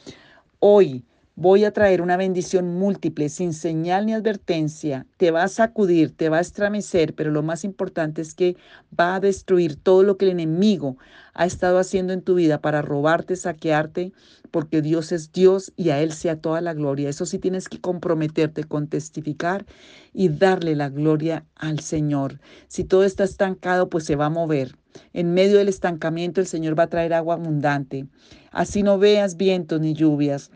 hoy 0.58 1.04
Voy 1.42 1.64
a 1.64 1.72
traer 1.72 2.02
una 2.02 2.18
bendición 2.18 2.78
múltiple, 2.78 3.30
sin 3.30 3.54
señal 3.54 4.04
ni 4.04 4.12
advertencia. 4.12 5.06
Te 5.16 5.30
va 5.30 5.44
a 5.44 5.48
sacudir, 5.48 6.14
te 6.14 6.28
va 6.28 6.36
a 6.36 6.42
estremecer, 6.42 7.14
pero 7.14 7.30
lo 7.30 7.42
más 7.42 7.64
importante 7.64 8.20
es 8.20 8.34
que 8.34 8.58
va 8.98 9.14
a 9.14 9.20
destruir 9.20 9.76
todo 9.76 10.02
lo 10.02 10.18
que 10.18 10.26
el 10.26 10.32
enemigo 10.32 10.98
ha 11.32 11.46
estado 11.46 11.78
haciendo 11.78 12.12
en 12.12 12.20
tu 12.20 12.34
vida 12.34 12.60
para 12.60 12.82
robarte, 12.82 13.36
saquearte, 13.36 14.12
porque 14.50 14.82
Dios 14.82 15.12
es 15.12 15.32
Dios 15.32 15.72
y 15.76 15.88
a 15.88 16.02
Él 16.02 16.12
sea 16.12 16.36
toda 16.36 16.60
la 16.60 16.74
gloria. 16.74 17.08
Eso 17.08 17.24
sí 17.24 17.38
tienes 17.38 17.70
que 17.70 17.80
comprometerte 17.80 18.64
con 18.64 18.88
testificar 18.88 19.64
y 20.12 20.28
darle 20.28 20.76
la 20.76 20.90
gloria 20.90 21.46
al 21.54 21.80
Señor. 21.80 22.38
Si 22.68 22.84
todo 22.84 23.04
está 23.04 23.24
estancado, 23.24 23.88
pues 23.88 24.04
se 24.04 24.14
va 24.14 24.26
a 24.26 24.30
mover. 24.30 24.76
En 25.12 25.34
medio 25.34 25.58
del 25.58 25.68
estancamiento 25.68 26.40
el 26.40 26.46
Señor 26.46 26.78
va 26.78 26.84
a 26.84 26.90
traer 26.90 27.12
agua 27.12 27.34
abundante. 27.34 28.06
Así 28.50 28.82
no 28.82 28.98
veas 28.98 29.36
vientos 29.36 29.80
ni 29.80 29.94
lluvias. 29.94 30.50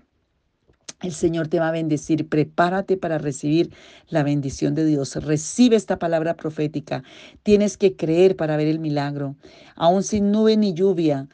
El 1.03 1.13
Señor 1.13 1.49
te 1.49 1.59
va 1.59 1.69
a 1.69 1.73
bendecir. 1.73 2.29
Prepárate 2.29 2.97
para 2.97 3.19
recibir 3.19 3.71
la 4.09 4.23
bendición 4.23 4.75
de 4.75 4.87
Dios. 4.87 5.17
Recibe 5.17 5.77
esta 5.77 5.99
palabra 5.99 6.35
profética. 6.35 7.03
Tienes 7.43 7.77
que 7.77 7.95
creer 7.95 8.37
para 8.37 8.57
ver 8.57 8.69
el 8.69 8.79
milagro. 8.79 9.37
Aún 9.77 10.03
sin 10.03 10.33
nube 10.33 10.57
ni 10.57 10.73
lluvia, 10.73 11.29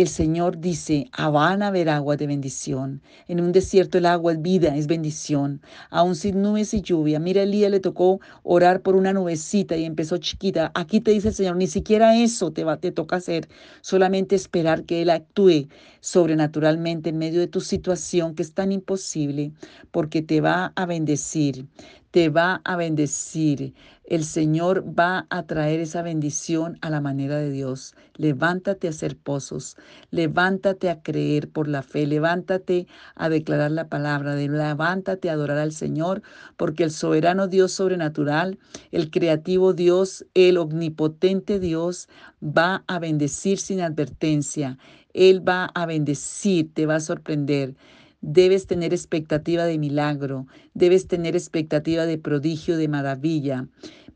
el 0.00 0.06
Señor 0.06 0.60
dice, 0.60 1.10
van 1.16 1.60
a 1.60 1.66
haber 1.68 1.88
agua 1.88 2.16
de 2.16 2.28
bendición. 2.28 3.02
En 3.26 3.40
un 3.40 3.50
desierto 3.50 3.98
el 3.98 4.06
agua 4.06 4.32
es 4.32 4.40
vida, 4.40 4.76
es 4.76 4.86
bendición. 4.86 5.60
Aún 5.90 6.14
sin 6.14 6.40
nubes 6.40 6.72
y 6.72 6.82
lluvia. 6.82 7.18
Mira, 7.18 7.42
Elías 7.42 7.70
le 7.72 7.80
tocó 7.80 8.20
orar 8.44 8.80
por 8.82 8.94
una 8.94 9.12
nubecita 9.12 9.76
y 9.76 9.84
empezó 9.84 10.18
chiquita. 10.18 10.70
Aquí 10.74 11.00
te 11.00 11.10
dice 11.10 11.28
el 11.28 11.34
Señor, 11.34 11.56
ni 11.56 11.66
siquiera 11.66 12.16
eso 12.16 12.52
te, 12.52 12.62
va, 12.62 12.76
te 12.76 12.92
toca 12.92 13.16
hacer. 13.16 13.48
Solamente 13.80 14.36
esperar 14.36 14.84
que 14.84 15.02
Él 15.02 15.10
actúe 15.10 15.66
sobrenaturalmente 16.00 17.10
en 17.10 17.18
medio 17.18 17.40
de 17.40 17.48
tu 17.48 17.60
situación 17.60 18.36
que 18.36 18.42
es 18.44 18.54
tan 18.54 18.70
imposible, 18.70 19.50
porque 19.90 20.22
te 20.22 20.40
va 20.40 20.72
a 20.76 20.86
bendecir. 20.86 21.66
Te 22.10 22.28
va 22.28 22.60
a 22.64 22.76
bendecir. 22.76 23.74
El 24.04 24.24
Señor 24.24 24.84
va 24.98 25.26
a 25.28 25.42
traer 25.42 25.80
esa 25.80 26.00
bendición 26.00 26.78
a 26.80 26.88
la 26.88 27.02
manera 27.02 27.36
de 27.36 27.50
Dios. 27.50 27.94
Levántate 28.14 28.86
a 28.86 28.90
hacer 28.90 29.18
pozos, 29.18 29.76
levántate 30.10 30.88
a 30.88 31.02
creer 31.02 31.50
por 31.50 31.68
la 31.68 31.82
fe, 31.82 32.06
levántate 32.06 32.86
a 33.14 33.28
declarar 33.28 33.70
la 33.70 33.88
palabra, 33.88 34.34
levántate 34.34 35.28
a 35.28 35.34
adorar 35.34 35.58
al 35.58 35.72
Señor, 35.72 36.22
porque 36.56 36.84
el 36.84 36.90
soberano 36.90 37.48
Dios 37.48 37.72
sobrenatural, 37.72 38.58
el 38.92 39.10
creativo 39.10 39.74
Dios, 39.74 40.24
el 40.32 40.56
omnipotente 40.56 41.58
Dios, 41.60 42.08
va 42.42 42.84
a 42.86 42.98
bendecir 42.98 43.58
sin 43.58 43.82
advertencia. 43.82 44.78
Él 45.12 45.46
va 45.46 45.66
a 45.66 45.84
bendecir, 45.84 46.72
te 46.72 46.86
va 46.86 46.96
a 46.96 47.00
sorprender. 47.00 47.74
Debes 48.20 48.66
tener 48.66 48.92
expectativa 48.92 49.64
de 49.64 49.78
milagro, 49.78 50.46
debes 50.74 51.06
tener 51.06 51.36
expectativa 51.36 52.04
de 52.04 52.18
prodigio, 52.18 52.76
de 52.76 52.88
maravilla, 52.88 53.68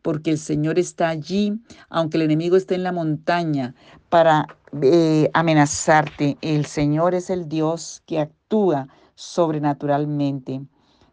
porque 0.02 0.30
el 0.30 0.38
Señor 0.38 0.78
está 0.78 1.08
allí, 1.08 1.54
aunque 1.88 2.16
el 2.16 2.24
enemigo 2.24 2.56
esté 2.56 2.74
en 2.74 2.82
la 2.82 2.92
montaña, 2.92 3.74
para 4.08 4.46
eh, 4.82 5.30
amenazarte. 5.32 6.36
El 6.42 6.66
Señor 6.66 7.14
es 7.14 7.30
el 7.30 7.48
Dios 7.48 8.02
que 8.06 8.18
actúa 8.18 8.88
sobrenaturalmente. 9.14 10.62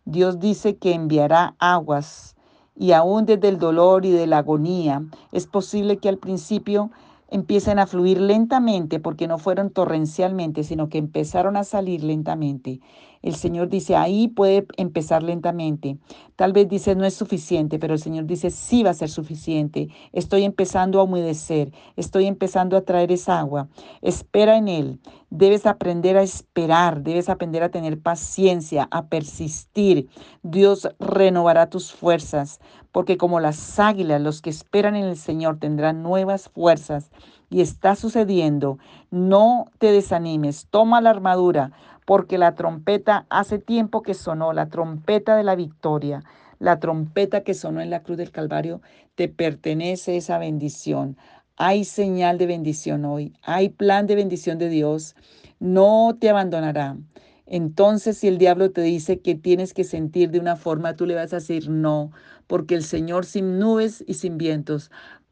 Dios 0.06 0.40
dice 0.40 0.78
que 0.78 0.94
enviará 0.94 1.56
aguas 1.60 2.36
y 2.76 2.94
aún 2.94 3.26
desde 3.26 3.50
el 3.50 3.60
dolor 3.60 4.06
y 4.06 4.12
de 4.12 4.26
la 4.26 4.40
agonía, 4.40 5.04
es 5.32 5.46
posible 5.46 5.98
que 5.98 6.10
al 6.10 6.18
principio 6.18 6.90
empiecen 7.30 7.80
a 7.80 7.88
fluir 7.88 8.20
lentamente 8.20 9.00
porque 9.00 9.28
no 9.28 9.38
fueron 9.38 9.70
torrencialmente, 9.70 10.64
sino 10.64 10.90
que 10.90 10.98
empezaron 10.98 11.58
a 11.58 11.64
salir 11.64 12.04
lentamente. 12.04 12.82
El 13.22 13.36
Señor 13.36 13.68
dice, 13.68 13.98
ahí 13.98 14.30
puede 14.30 14.66
empezar 14.78 15.24
lentamente. 15.24 15.98
Tal 16.38 16.54
vez 16.54 16.70
dice, 16.70 16.96
no 16.96 17.06
es 17.06 17.14
suficiente, 17.14 17.78
pero 17.78 17.94
el 17.94 18.00
Señor 18.00 18.26
dice, 18.26 18.50
sí 18.50 18.82
va 18.82 18.92
a 18.92 18.94
ser 18.94 19.10
suficiente. 19.10 19.90
Estoy 20.14 20.44
empezando 20.44 21.00
a 21.00 21.04
humedecer, 21.04 21.74
estoy 21.98 22.28
empezando 22.28 22.78
a 22.78 22.82
traer 22.82 23.12
esa 23.12 23.40
agua. 23.40 23.68
Espera 24.02 24.58
en 24.58 24.70
Él. 24.70 25.00
Debes 25.30 25.66
aprender 25.66 26.18
a 26.18 26.24
esperar, 26.24 27.04
debes 27.04 27.30
aprender 27.30 27.62
a 27.62 27.70
tener 27.70 28.02
paciencia, 28.02 28.88
a 28.90 29.08
persistir. 29.08 30.08
Dios 30.42 30.88
renovará 31.00 31.70
tus 31.70 31.92
fuerzas, 31.92 32.60
porque 32.92 33.18
como 33.18 33.40
las 33.40 33.80
águilas, 33.80 34.22
los 34.22 34.42
que 34.42 34.50
esperan 34.50 34.96
en 34.96 35.06
el 35.06 35.18
Señor 35.18 35.60
tendrán 35.60 36.04
nuevas 36.04 36.50
fuerzas. 36.50 37.12
Y 37.52 37.62
está 37.62 37.96
sucediendo. 37.96 38.78
No 39.10 39.66
te 39.80 39.92
desanimes, 39.92 40.68
toma 40.70 41.02
la 41.02 41.10
armadura 41.10 41.72
porque 42.10 42.40
la 42.40 42.56
trompeta 42.56 43.28
hace 43.30 43.60
tiempo 43.60 44.02
que 44.02 44.16
sonó, 44.16 44.52
la 44.52 44.70
trompeta 44.70 45.36
de 45.36 45.44
la 45.44 45.54
victoria, 45.54 46.24
la 46.58 46.80
trompeta 46.80 47.44
que 47.44 47.54
sonó 47.54 47.82
en 47.82 47.92
la 47.92 48.02
cruz 48.02 48.18
del 48.18 48.32
Calvario, 48.32 48.82
te 49.14 49.28
pertenece 49.28 50.18
esa 50.18 50.40
bendición. 50.40 51.18
Hay 51.56 51.84
señal 51.84 52.40
de 52.40 52.48
bendición 52.48 53.06
hoy, 53.06 53.34
hay 53.44 53.70
plan 53.70 54.08
de 54.08 54.16
bendición 54.16 54.58
de 54.58 54.70
Dios, 54.70 55.16
no 55.60 56.18
te 56.20 56.32
abandonará. 56.32 56.98
Entonces, 57.50 58.18
si 58.20 58.28
el 58.28 58.38
diablo 58.38 58.72
te 58.72 58.82
dice 58.82 59.22
que 59.22 59.34
tienes 59.36 59.74
que 59.74 59.84
sentir 59.84 60.30
de 60.30 60.40
una 60.40 60.56
forma, 60.56 60.96
tú 60.96 61.08
le 61.08 61.16
vas 61.16 61.34
a 61.34 61.38
decir 61.38 61.68
no, 61.70 62.12
porque 62.48 62.76
el 62.76 62.84
Señor 62.84 63.26
sin 63.26 63.58
nubes 63.60 64.04
y 64.08 64.14
sin 64.14 64.38
vientos 64.38 64.92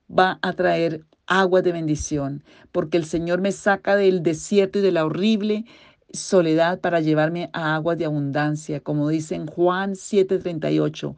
va 0.10 0.39
a 0.41 0.53
traer 0.53 1.06
agua 1.27 1.62
de 1.62 1.71
bendición, 1.73 2.43
porque 2.71 2.97
el 2.97 3.06
Señor 3.06 3.41
me 3.41 3.51
saca 3.51 3.95
del 3.95 4.23
desierto 4.23 4.80
y 4.80 4.82
de 4.82 4.91
la 4.91 5.06
horrible 5.06 5.65
soledad 6.12 6.80
para 6.80 7.01
llevarme 7.01 7.49
a 7.53 7.75
aguas 7.75 7.97
de 7.99 8.06
abundancia, 8.06 8.80
como 8.80 9.10
dice 9.10 9.36
en 9.36 9.45
Juan 9.45 9.95
7:38. 9.95 11.15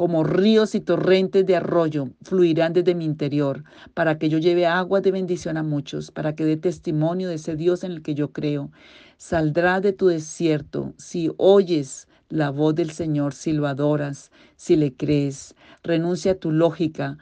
Como 0.00 0.24
ríos 0.24 0.74
y 0.74 0.80
torrentes 0.80 1.44
de 1.44 1.56
arroyo 1.56 2.08
fluirán 2.22 2.72
desde 2.72 2.94
mi 2.94 3.04
interior, 3.04 3.64
para 3.92 4.16
que 4.16 4.30
yo 4.30 4.38
lleve 4.38 4.64
aguas 4.64 5.02
de 5.02 5.10
bendición 5.10 5.58
a 5.58 5.62
muchos, 5.62 6.10
para 6.10 6.34
que 6.34 6.46
dé 6.46 6.56
testimonio 6.56 7.28
de 7.28 7.34
ese 7.34 7.54
Dios 7.54 7.84
en 7.84 7.92
el 7.92 8.00
que 8.00 8.14
yo 8.14 8.32
creo. 8.32 8.70
Saldrá 9.18 9.82
de 9.82 9.92
tu 9.92 10.06
desierto 10.06 10.94
si 10.96 11.30
oyes 11.36 12.08
la 12.30 12.48
voz 12.48 12.74
del 12.76 12.92
Señor, 12.92 13.34
si 13.34 13.52
lo 13.52 13.66
adoras, 13.66 14.30
si 14.56 14.74
le 14.74 14.94
crees. 14.94 15.54
Renuncia 15.82 16.32
a 16.32 16.36
tu 16.36 16.50
lógica 16.50 17.18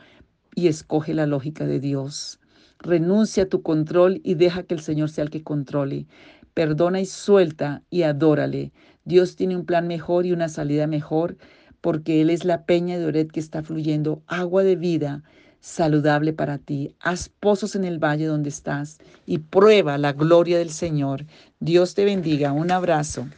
y 0.55 0.69
escoge 0.69 1.15
la 1.15 1.27
lógica 1.27 1.67
de 1.67 1.81
Dios. 1.81 2.39
Renuncia 2.79 3.43
a 3.43 3.49
tu 3.49 3.61
control 3.63 4.21
y 4.23 4.37
deja 4.37 4.63
que 4.63 4.75
el 4.75 4.81
Señor 4.83 5.11
sea 5.11 5.25
el 5.25 5.31
que 5.31 5.43
controle. 5.43 6.07
Perdona 6.55 7.01
y 7.01 7.07
suelta 7.07 7.83
y 7.91 8.03
adórale. 8.03 8.71
Dios 9.05 9.35
tiene 9.35 9.57
un 9.57 9.65
plan 9.67 9.89
mejor 9.89 10.27
y 10.27 10.33
una 10.33 10.49
salida 10.49 10.87
mejor 10.87 11.39
porque 11.81 12.21
Él 12.21 12.31
es 12.31 12.45
la 12.45 12.65
peña 12.65 12.99
de 12.99 13.07
Ored 13.07 13.29
que 13.29 13.41
está 13.41 13.63
fluyendo 13.63 14.23
agua 14.27 14.63
de 14.63 14.77
vida 14.77 15.23
saludable 15.61 16.33
para 16.33 16.59
ti. 16.59 16.95
Haz 17.01 17.29
pozos 17.29 17.75
en 17.75 17.85
el 17.85 17.99
valle 17.99 18.27
donde 18.27 18.49
estás 18.49 18.99
y 19.27 19.39
prueba 19.39 19.99
la 19.99 20.13
gloria 20.13 20.59
del 20.59 20.71
Señor. 20.71 21.27
Dios 21.61 21.95
te 21.95 22.05
bendiga. 22.05 22.53
Un 22.53 22.71
abrazo. 22.71 23.29